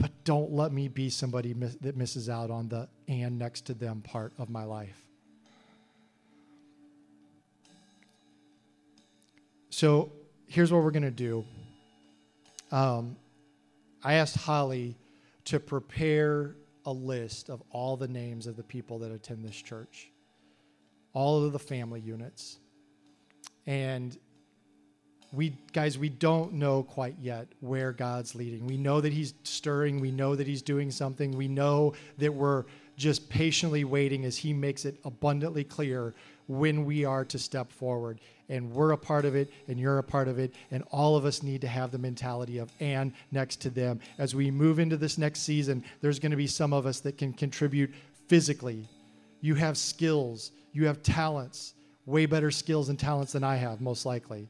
but 0.04 0.12
don't 0.26 0.52
let 0.52 0.74
me 0.74 0.90
be 0.90 1.10
somebody 1.10 1.54
miss, 1.54 1.76
that 1.76 1.96
misses 1.96 2.28
out 2.28 2.52
on 2.52 2.68
the 2.68 2.90
and 3.08 3.40
next 3.40 3.62
to 3.68 3.74
them 3.74 4.02
part 4.02 4.34
of 4.38 4.50
my 4.50 4.66
life. 4.66 5.02
So 9.70 10.12
here's 10.46 10.74
what 10.74 10.84
we're 10.84 10.92
going 10.92 11.04
to 11.04 11.10
do. 11.10 11.46
Um, 12.70 13.16
I 14.04 14.16
asked 14.16 14.36
Holly 14.36 14.98
to 15.46 15.60
prepare 15.60 16.56
a 16.86 16.92
list 16.92 17.50
of 17.50 17.62
all 17.72 17.98
the 17.98 18.08
names 18.08 18.48
of 18.48 18.56
the 18.56 18.64
people 18.64 19.00
that 19.00 19.12
attend 19.12 19.44
this 19.44 19.56
church, 19.56 20.10
all 21.14 21.44
of 21.44 21.52
the 21.52 21.60
family 21.60 22.00
units. 22.00 22.60
And 23.66 24.18
we 25.32 25.58
guys 25.72 25.98
we 25.98 26.10
don't 26.10 26.54
know 26.54 26.84
quite 26.84 27.16
yet 27.20 27.48
where 27.60 27.92
god's 27.92 28.36
leading. 28.36 28.68
We 28.68 28.78
know 28.78 29.02
that 29.02 29.12
he's 29.12 29.34
stirring. 29.44 30.00
We 30.00 30.12
know 30.12 30.36
that 30.36 30.46
he's 30.46 30.62
doing 30.62 30.92
something. 30.92 31.32
We 31.32 31.48
know 31.48 31.94
that 32.20 32.34
we're 32.34 32.66
just 32.96 33.30
patiently 33.30 33.84
waiting 33.84 34.26
as 34.26 34.38
he 34.38 34.54
makes 34.54 34.86
it 34.86 35.00
abundantly 35.04 35.64
clear 35.64 36.14
when 36.48 36.86
we 36.86 37.06
are 37.06 37.26
to 37.26 37.40
step 37.40 37.72
forward 37.72 38.20
and 38.54 38.72
we're 38.72 38.92
a 38.92 38.98
part 38.98 39.26
of 39.26 39.36
it 39.36 39.52
and 39.68 39.80
you're 39.80 39.98
a 39.98 40.04
part 40.04 40.28
of 40.28 40.40
it 40.40 40.54
and 40.72 40.84
all 40.92 41.16
of 41.16 41.26
us 41.26 41.44
need 41.44 41.62
to 41.62 41.68
have 41.68 41.92
the 41.92 41.98
mentality 41.98 42.58
of 42.58 42.72
and 42.80 43.12
next 43.32 43.58
to 43.62 43.70
them 43.70 44.00
as 44.18 44.34
we 44.34 44.50
move 44.50 44.80
into 44.80 44.98
this 44.98 45.18
next 45.18 45.42
season 45.42 45.84
there's 46.02 46.20
going 46.20 46.32
to 46.32 46.38
be 46.38 46.48
some 46.48 46.74
of 46.74 46.86
us 46.86 47.00
that 47.00 47.18
can 47.18 47.34
contribute 47.34 47.94
physically 48.28 48.88
you 49.42 49.56
have 49.56 49.78
skills 49.78 50.52
you 50.72 50.86
have 50.86 51.02
talents 51.04 51.74
way 52.06 52.26
better 52.26 52.52
skills 52.52 52.90
and 52.90 53.00
talents 53.00 53.34
than 53.34 53.44
i 53.44 53.56
have 53.56 53.82
most 53.82 54.06
likely 54.06 54.48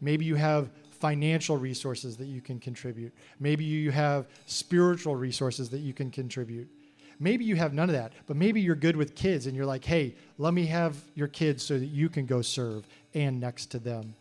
Maybe 0.00 0.24
you 0.24 0.36
have 0.36 0.70
financial 0.90 1.56
resources 1.56 2.16
that 2.16 2.26
you 2.26 2.40
can 2.40 2.58
contribute. 2.58 3.12
Maybe 3.40 3.64
you 3.64 3.90
have 3.90 4.26
spiritual 4.46 5.16
resources 5.16 5.70
that 5.70 5.78
you 5.78 5.92
can 5.92 6.10
contribute. 6.10 6.68
Maybe 7.20 7.44
you 7.44 7.56
have 7.56 7.74
none 7.74 7.88
of 7.88 7.94
that, 7.94 8.12
but 8.26 8.36
maybe 8.36 8.60
you're 8.60 8.76
good 8.76 8.96
with 8.96 9.14
kids 9.14 9.46
and 9.46 9.56
you're 9.56 9.66
like, 9.66 9.84
hey, 9.84 10.14
let 10.38 10.54
me 10.54 10.66
have 10.66 10.96
your 11.14 11.28
kids 11.28 11.64
so 11.64 11.78
that 11.78 11.86
you 11.86 12.08
can 12.08 12.26
go 12.26 12.42
serve 12.42 12.86
and 13.14 13.40
next 13.40 13.66
to 13.72 13.78
them. 13.78 14.14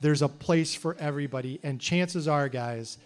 There's 0.00 0.22
a 0.22 0.28
place 0.28 0.74
for 0.76 0.96
everybody, 1.00 1.58
and 1.64 1.80
chances 1.80 2.28
are, 2.28 2.48
guys, 2.48 2.98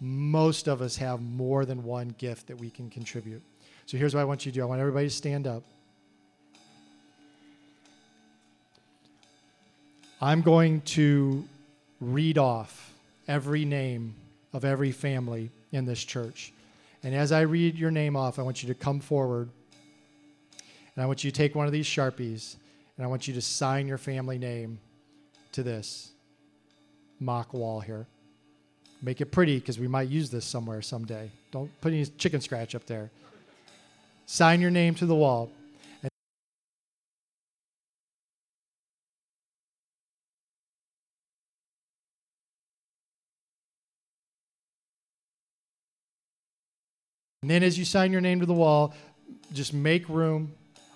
most 0.00 0.66
of 0.66 0.80
us 0.80 0.96
have 0.96 1.20
more 1.20 1.66
than 1.66 1.84
one 1.84 2.14
gift 2.16 2.46
that 2.46 2.58
we 2.58 2.70
can 2.70 2.88
contribute. 2.88 3.42
So 3.84 3.98
here's 3.98 4.14
what 4.14 4.22
I 4.22 4.24
want 4.24 4.46
you 4.46 4.52
to 4.52 4.56
do 4.56 4.62
I 4.62 4.64
want 4.64 4.80
everybody 4.80 5.08
to 5.08 5.14
stand 5.14 5.46
up. 5.46 5.62
I'm 10.20 10.40
going 10.40 10.80
to 10.82 11.44
read 12.00 12.38
off 12.38 12.94
every 13.28 13.64
name 13.64 14.14
of 14.52 14.64
every 14.64 14.92
family 14.92 15.50
in 15.72 15.84
this 15.84 16.02
church. 16.02 16.52
And 17.02 17.14
as 17.14 17.32
I 17.32 17.40
read 17.40 17.76
your 17.76 17.90
name 17.90 18.16
off, 18.16 18.38
I 18.38 18.42
want 18.42 18.62
you 18.62 18.68
to 18.68 18.74
come 18.74 19.00
forward. 19.00 19.50
And 20.94 21.02
I 21.02 21.06
want 21.06 21.24
you 21.24 21.30
to 21.30 21.36
take 21.36 21.54
one 21.54 21.66
of 21.66 21.72
these 21.72 21.86
Sharpies 21.86 22.56
and 22.96 23.04
I 23.04 23.08
want 23.08 23.26
you 23.26 23.34
to 23.34 23.40
sign 23.40 23.88
your 23.88 23.98
family 23.98 24.38
name 24.38 24.78
to 25.52 25.62
this 25.62 26.12
mock 27.18 27.54
wall 27.54 27.80
here. 27.80 28.06
Make 29.00 29.20
it 29.20 29.26
pretty 29.26 29.58
because 29.58 29.78
we 29.78 29.88
might 29.88 30.08
use 30.08 30.30
this 30.30 30.44
somewhere 30.44 30.82
someday. 30.82 31.30
Don't 31.50 31.70
put 31.80 31.92
any 31.92 32.04
chicken 32.06 32.40
scratch 32.40 32.74
up 32.74 32.86
there. 32.86 33.10
Sign 34.26 34.60
your 34.60 34.70
name 34.70 34.94
to 34.96 35.06
the 35.06 35.14
wall. 35.14 35.50
Then 47.52 47.62
as 47.62 47.78
you 47.78 47.84
sign 47.84 48.12
your 48.12 48.20
name 48.20 48.40
to 48.40 48.46
the 48.46 48.54
wall, 48.54 48.94
just 49.52 49.74
make 49.74 50.08
room 50.08 50.54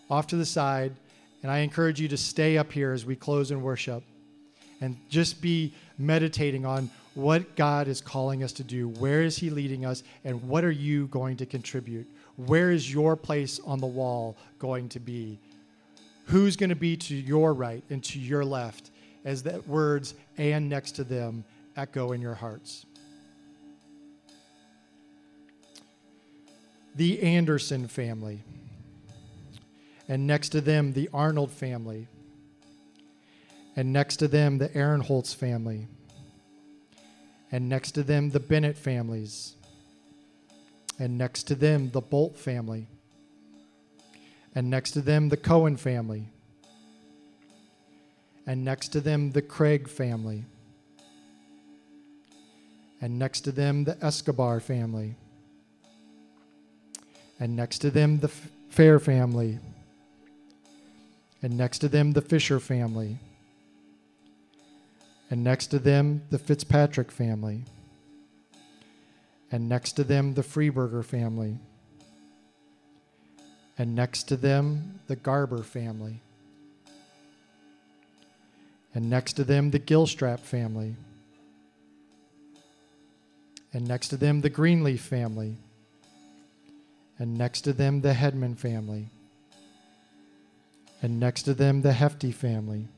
off 0.08 0.26
to 0.28 0.36
the 0.36 0.46
side. 0.46 0.94
And 1.42 1.50
I 1.52 1.58
encourage 1.58 2.00
you 2.00 2.08
to 2.08 2.16
stay 2.16 2.56
up 2.56 2.72
here 2.72 2.92
as 2.92 3.04
we 3.04 3.14
close 3.14 3.50
in 3.50 3.62
worship 3.62 4.02
and 4.80 4.96
just 5.08 5.40
be 5.40 5.74
meditating 5.98 6.64
on 6.64 6.90
what 7.14 7.56
God 7.56 7.88
is 7.88 8.00
calling 8.00 8.42
us 8.42 8.52
to 8.54 8.64
do. 8.64 8.88
Where 8.88 9.22
is 9.22 9.36
He 9.36 9.50
leading 9.50 9.84
us? 9.84 10.02
And 10.24 10.42
what 10.48 10.64
are 10.64 10.70
you 10.70 11.06
going 11.08 11.36
to 11.38 11.46
contribute? 11.46 12.06
Where 12.36 12.70
is 12.70 12.92
your 12.92 13.16
place 13.16 13.60
on 13.64 13.78
the 13.78 13.86
wall 13.86 14.36
going 14.58 14.88
to 14.90 15.00
be? 15.00 15.38
Who's 16.26 16.56
going 16.56 16.70
to 16.70 16.76
be 16.76 16.96
to 16.96 17.14
your 17.14 17.54
right 17.54 17.82
and 17.88 18.02
to 18.04 18.18
your 18.18 18.44
left 18.44 18.90
as 19.24 19.42
the 19.42 19.62
words 19.66 20.14
and 20.36 20.68
next 20.68 20.92
to 20.92 21.04
them 21.04 21.44
echo 21.76 22.12
in 22.12 22.20
your 22.20 22.34
hearts? 22.34 22.84
The 26.96 27.22
Anderson 27.22 27.86
family. 27.88 28.42
And 30.08 30.26
next 30.26 30.50
to 30.50 30.60
them, 30.60 30.92
the 30.92 31.10
Arnold 31.12 31.50
family. 31.50 32.08
And 33.76 33.92
next 33.92 34.16
to 34.16 34.28
them, 34.28 34.58
the 34.58 34.74
Aaron 34.74 35.02
Holtz 35.02 35.34
family. 35.34 35.88
And 37.52 37.68
next 37.68 37.92
to 37.92 38.02
them, 38.02 38.30
the 38.30 38.40
Bennett 38.40 38.78
families. 38.78 39.54
And 40.98 41.18
next 41.18 41.44
to 41.44 41.54
them, 41.54 41.90
the 41.90 42.00
Bolt 42.00 42.38
family. 42.38 42.86
And 44.54 44.70
next 44.70 44.92
to 44.92 45.02
them, 45.02 45.28
the 45.28 45.36
Cohen 45.36 45.76
family. 45.76 46.30
And 48.46 48.64
next 48.64 48.88
to 48.88 49.00
them, 49.00 49.32
the 49.32 49.42
Craig 49.42 49.88
family. 49.88 50.46
And 53.02 53.18
next 53.18 53.42
to 53.42 53.52
them, 53.52 53.84
the 53.84 54.02
Escobar 54.02 54.60
family. 54.60 55.16
And 57.38 57.54
next 57.54 57.78
to 57.78 57.90
them, 57.90 58.20
the 58.20 58.28
Fair 58.28 58.98
family. 58.98 59.58
And 61.42 61.56
next 61.56 61.78
to 61.78 61.88
them, 61.88 62.12
the 62.12 62.22
Fisher 62.22 62.60
family. 62.60 63.18
And 65.30 65.42
next 65.42 65.68
to 65.68 65.78
them, 65.78 66.22
the 66.30 66.38
Fitzpatrick 66.38 67.10
family. 67.10 67.64
And 69.50 69.68
next 69.68 69.92
to 69.92 70.04
them, 70.04 70.34
the 70.34 70.42
Freeberger 70.42 71.04
family. 71.04 71.58
And 73.78 73.94
next 73.94 74.24
to 74.24 74.36
them, 74.36 75.00
the 75.06 75.16
Garber 75.16 75.62
family. 75.62 76.20
And 78.94 79.10
next 79.10 79.34
to 79.34 79.44
them, 79.44 79.70
the 79.70 79.80
Gilstrap 79.80 80.40
family. 80.40 80.96
And 83.72 83.86
next 83.86 84.08
to 84.08 84.16
them, 84.16 84.40
the 84.40 84.48
Greenleaf 84.48 85.02
family. 85.02 85.56
And 87.18 87.36
next 87.36 87.62
to 87.62 87.72
them, 87.72 88.02
the 88.02 88.12
Hedman 88.12 88.58
family. 88.58 89.08
And 91.02 91.18
next 91.18 91.42
to 91.42 91.54
them, 91.54 91.82
the 91.82 91.92
Hefty 91.92 92.32
family. 92.32 92.88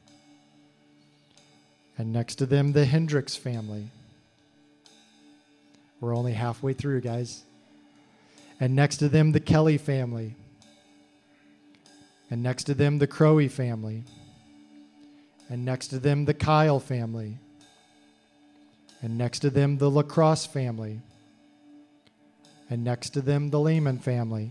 And 1.96 2.12
next 2.12 2.36
to 2.36 2.46
them, 2.46 2.72
the 2.72 2.84
Hendricks 2.84 3.36
family. 3.36 3.90
We're 6.00 6.16
only 6.16 6.32
halfway 6.32 6.72
through, 6.72 7.00
guys. 7.00 7.42
And 8.60 8.74
next 8.74 8.98
to 8.98 9.08
them, 9.08 9.32
the 9.32 9.40
Kelly 9.40 9.78
family. 9.78 10.34
And 12.30 12.42
next 12.42 12.64
to 12.64 12.74
them, 12.74 12.98
the 12.98 13.06
Crowe 13.06 13.48
family. 13.48 14.04
And 15.48 15.64
next 15.64 15.88
to 15.88 15.98
them, 15.98 16.24
the 16.24 16.34
Kyle 16.34 16.78
family. 16.78 17.38
And 19.00 19.16
next 19.16 19.40
to 19.40 19.50
them, 19.50 19.78
the 19.78 19.90
Lacrosse 19.90 20.44
family. 20.44 21.00
And 22.70 22.84
next 22.84 23.10
to 23.10 23.20
them, 23.20 23.50
the 23.50 23.60
Lehman 23.60 23.98
family. 23.98 24.50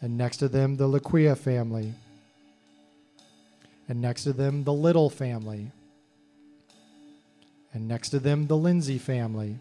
And 0.00 0.16
next 0.16 0.36
to 0.38 0.48
them, 0.48 0.76
the 0.76 0.88
Laquia 0.88 1.36
family. 1.36 1.94
And 3.88 4.00
next 4.00 4.24
to 4.24 4.32
them, 4.32 4.64
the 4.64 4.72
Little 4.72 5.10
family. 5.10 5.72
And 7.72 7.88
next 7.88 8.10
to 8.10 8.18
them, 8.18 8.46
the 8.46 8.56
Lindsay 8.56 8.98
family. 8.98 9.58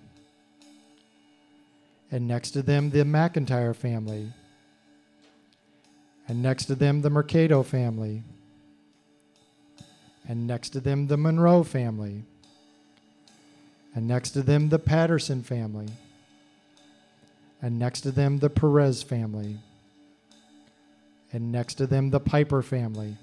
And 2.11 2.27
next 2.27 2.51
to 2.51 2.61
them, 2.61 2.91
the 2.91 2.99
McIntyre 2.99 3.75
family. 3.75 4.31
And 6.27 6.41
next 6.41 6.65
to 6.65 6.75
them, 6.75 7.01
the 7.01 7.09
Mercado 7.09 7.63
family. 7.63 8.23
And 10.27 10.47
next 10.47 10.69
to 10.69 10.79
them, 10.79 11.07
the 11.07 11.17
Monroe 11.17 11.63
family. 11.63 12.23
And 13.93 14.07
next 14.07 14.31
to 14.31 14.41
them, 14.41 14.69
the 14.69 14.79
Patterson 14.79 15.43
family. 15.43 15.87
And 17.65 17.79
next 17.79 18.01
to 18.01 18.11
them, 18.11 18.37
the 18.37 18.49
Perez 18.51 19.01
family. 19.01 19.57
And 21.33 21.51
next 21.51 21.73
to 21.75 21.87
them, 21.87 22.11
the 22.11 22.19
Piper 22.19 22.61
family. 22.61 23.17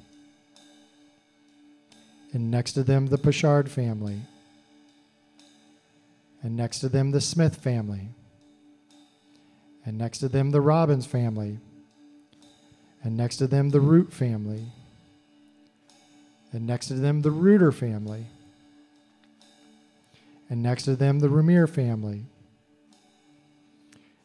And 2.32 2.50
next 2.50 2.72
to 2.72 2.82
them, 2.82 3.06
the 3.06 3.18
Pashard 3.18 3.68
family. 3.68 4.22
And 6.42 6.56
next 6.56 6.80
to 6.80 6.88
them, 6.88 7.12
the 7.12 7.20
Smith 7.20 7.54
family. 7.54 8.08
And 9.86 9.96
next 9.96 10.18
to 10.18 10.28
them, 10.28 10.50
the 10.50 10.60
Robbins 10.60 11.06
family. 11.06 11.60
And 13.04 13.16
next 13.16 13.36
to 13.36 13.46
them, 13.46 13.70
the 13.70 13.80
Root 13.80 14.12
family. 14.12 14.64
And 16.52 16.66
next 16.66 16.88
to 16.88 16.94
them, 16.94 17.20
the 17.20 17.30
Reuter 17.30 17.70
family. 17.70 18.26
And 20.50 20.64
next 20.64 20.82
to 20.86 20.96
them, 20.96 21.20
the 21.20 21.28
Ramir 21.28 21.68
family. 21.68 22.24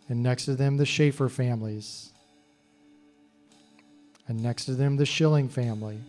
And 0.09 0.23
next 0.23 0.45
to 0.45 0.55
them, 0.55 0.77
the 0.77 0.85
Schaefer 0.85 1.29
families. 1.29 2.11
And 4.27 4.41
next 4.41 4.65
to 4.65 4.73
them, 4.73 4.97
the 4.97 5.05
Schilling 5.05 5.49
family. 5.49 5.99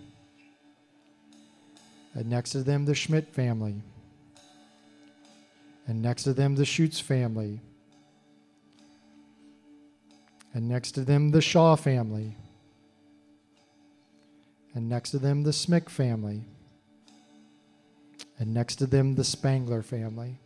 And 2.15 2.29
next 2.29 2.51
to 2.51 2.63
them, 2.63 2.85
the 2.85 2.95
Schmidt 2.95 3.33
family. 3.33 3.83
And 5.87 6.03
next 6.03 6.25
to 6.25 6.33
them, 6.33 6.57
the 6.57 6.65
Schutz 6.65 7.01
family. 7.01 7.61
And 10.53 10.69
next 10.69 10.93
to 10.93 11.03
them, 11.03 11.31
the 11.31 11.41
Shaw 11.41 11.77
family. 11.77 12.37
And 14.75 14.89
next 14.89 15.11
to 15.11 15.19
them, 15.19 15.43
the 15.43 15.51
Smick 15.51 15.89
family. 15.89 16.45
And 18.39 18.55
next 18.55 18.77
to 18.77 18.87
them, 18.87 19.15
the 19.15 19.25
Spangler 19.25 19.83
family. 19.83 20.39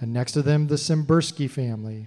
And 0.00 0.12
next 0.12 0.32
to 0.32 0.42
them, 0.42 0.66
the 0.66 0.74
Simbursky 0.74 1.48
family. 1.48 2.06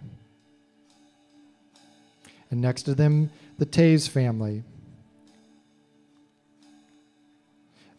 And 2.51 2.61
next 2.61 2.83
to 2.83 2.95
them, 2.95 3.31
the 3.57 3.65
Taves 3.65 4.07
family. 4.07 4.63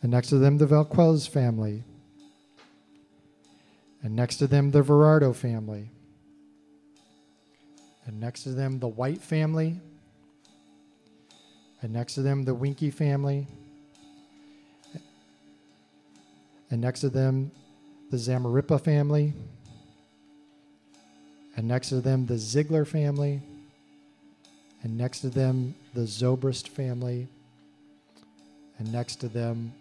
And 0.03 0.11
next 0.11 0.28
to 0.28 0.38
them, 0.38 0.59
the 0.59 0.66
Valquez 0.66 1.26
family. 1.26 1.84
And 4.03 4.16
next 4.16 4.36
to 4.36 4.47
them, 4.47 4.70
the 4.70 4.82
Verardo 4.82 5.34
family. 5.34 5.91
And 8.07 8.18
next 8.18 8.45
to 8.45 8.51
them, 8.51 8.78
the 8.78 8.88
White 8.88 9.20
family. 9.20 9.78
And 11.82 11.93
next 11.93 12.14
to 12.14 12.22
them, 12.22 12.45
the 12.45 12.55
Winky 12.55 12.91
family. 12.91 13.47
And 16.70 16.80
next 16.80 17.01
to 17.01 17.11
them, 17.11 17.51
the 18.11 18.16
Zamaripa 18.16 18.80
family. 18.80 19.34
And 21.61 21.68
next 21.68 21.90
to 21.90 22.00
them, 22.00 22.24
the 22.24 22.38
Ziegler 22.38 22.86
family. 22.86 23.42
And 24.82 24.96
next 24.96 25.20
to 25.20 25.28
them, 25.28 25.74
the 25.92 26.06
Zobrist 26.06 26.68
family. 26.68 27.28
And 28.78 28.90
next 28.90 29.16
to 29.16 29.28
them, 29.28 29.74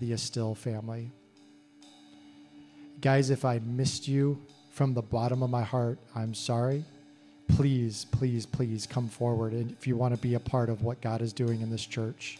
the 0.00 0.14
Estill 0.14 0.54
family. 0.54 1.10
Guys, 3.02 3.28
if 3.28 3.44
I 3.44 3.58
missed 3.58 4.08
you 4.08 4.40
from 4.70 4.94
the 4.94 5.02
bottom 5.02 5.42
of 5.42 5.50
my 5.50 5.62
heart, 5.62 5.98
I'm 6.14 6.32
sorry. 6.32 6.82
Please, 7.46 8.06
please, 8.10 8.46
please 8.46 8.86
come 8.86 9.06
forward 9.06 9.52
and 9.52 9.70
if 9.70 9.86
you 9.86 9.96
want 9.96 10.14
to 10.14 10.20
be 10.22 10.32
a 10.32 10.40
part 10.40 10.70
of 10.70 10.82
what 10.82 11.02
God 11.02 11.20
is 11.20 11.34
doing 11.34 11.60
in 11.60 11.68
this 11.68 11.84
church. 11.84 12.38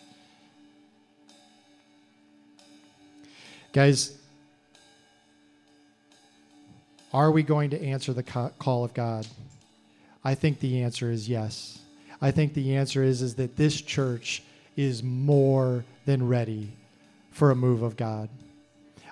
Guys, 3.75 4.17
are 7.13 7.31
we 7.31 7.43
going 7.43 7.71
to 7.71 7.83
answer 7.83 8.13
the 8.13 8.23
call 8.23 8.85
of 8.85 8.95
God? 8.95 9.27
I 10.25 10.35
think 10.35 10.61
the 10.61 10.83
answer 10.83 11.11
is 11.11 11.29
yes. 11.29 11.79
I 12.21 12.31
think 12.31 12.55
the 12.55 12.77
answer 12.77 13.03
is, 13.03 13.21
is 13.21 13.35
that 13.35 13.57
this 13.57 13.81
church 13.81 14.43
is 14.77 15.03
more 15.03 15.85
than 16.07 16.27
ready 16.29 16.71
for 17.31 17.51
a 17.51 17.57
move 17.57 17.83
of 17.83 17.97
God. 17.97 18.29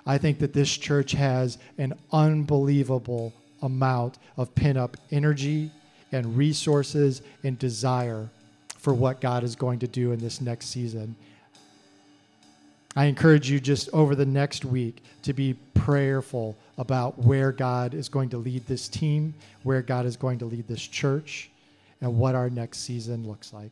I 0.05 0.17
think 0.17 0.39
that 0.39 0.53
this 0.53 0.75
church 0.75 1.11
has 1.11 1.57
an 1.77 1.93
unbelievable 2.11 3.33
amount 3.61 4.17
of 4.37 4.55
pin 4.55 4.77
up 4.77 4.97
energy 5.11 5.71
and 6.11 6.35
resources 6.35 7.21
and 7.43 7.59
desire 7.59 8.29
for 8.77 8.93
what 8.93 9.21
God 9.21 9.43
is 9.43 9.55
going 9.55 9.79
to 9.79 9.87
do 9.87 10.11
in 10.11 10.19
this 10.19 10.41
next 10.41 10.67
season. 10.67 11.15
I 12.95 13.05
encourage 13.05 13.49
you 13.49 13.59
just 13.59 13.89
over 13.93 14.15
the 14.15 14.25
next 14.25 14.65
week 14.65 15.03
to 15.21 15.33
be 15.33 15.53
prayerful 15.73 16.57
about 16.81 17.19
where 17.19 17.51
God 17.51 17.93
is 17.93 18.09
going 18.09 18.29
to 18.29 18.37
lead 18.37 18.65
this 18.65 18.87
team, 18.87 19.35
where 19.61 19.83
God 19.83 20.07
is 20.07 20.17
going 20.17 20.39
to 20.39 20.45
lead 20.45 20.67
this 20.67 20.81
church, 20.81 21.51
and 22.01 22.17
what 22.17 22.33
our 22.33 22.49
next 22.49 22.79
season 22.79 23.27
looks 23.27 23.53
like. 23.53 23.71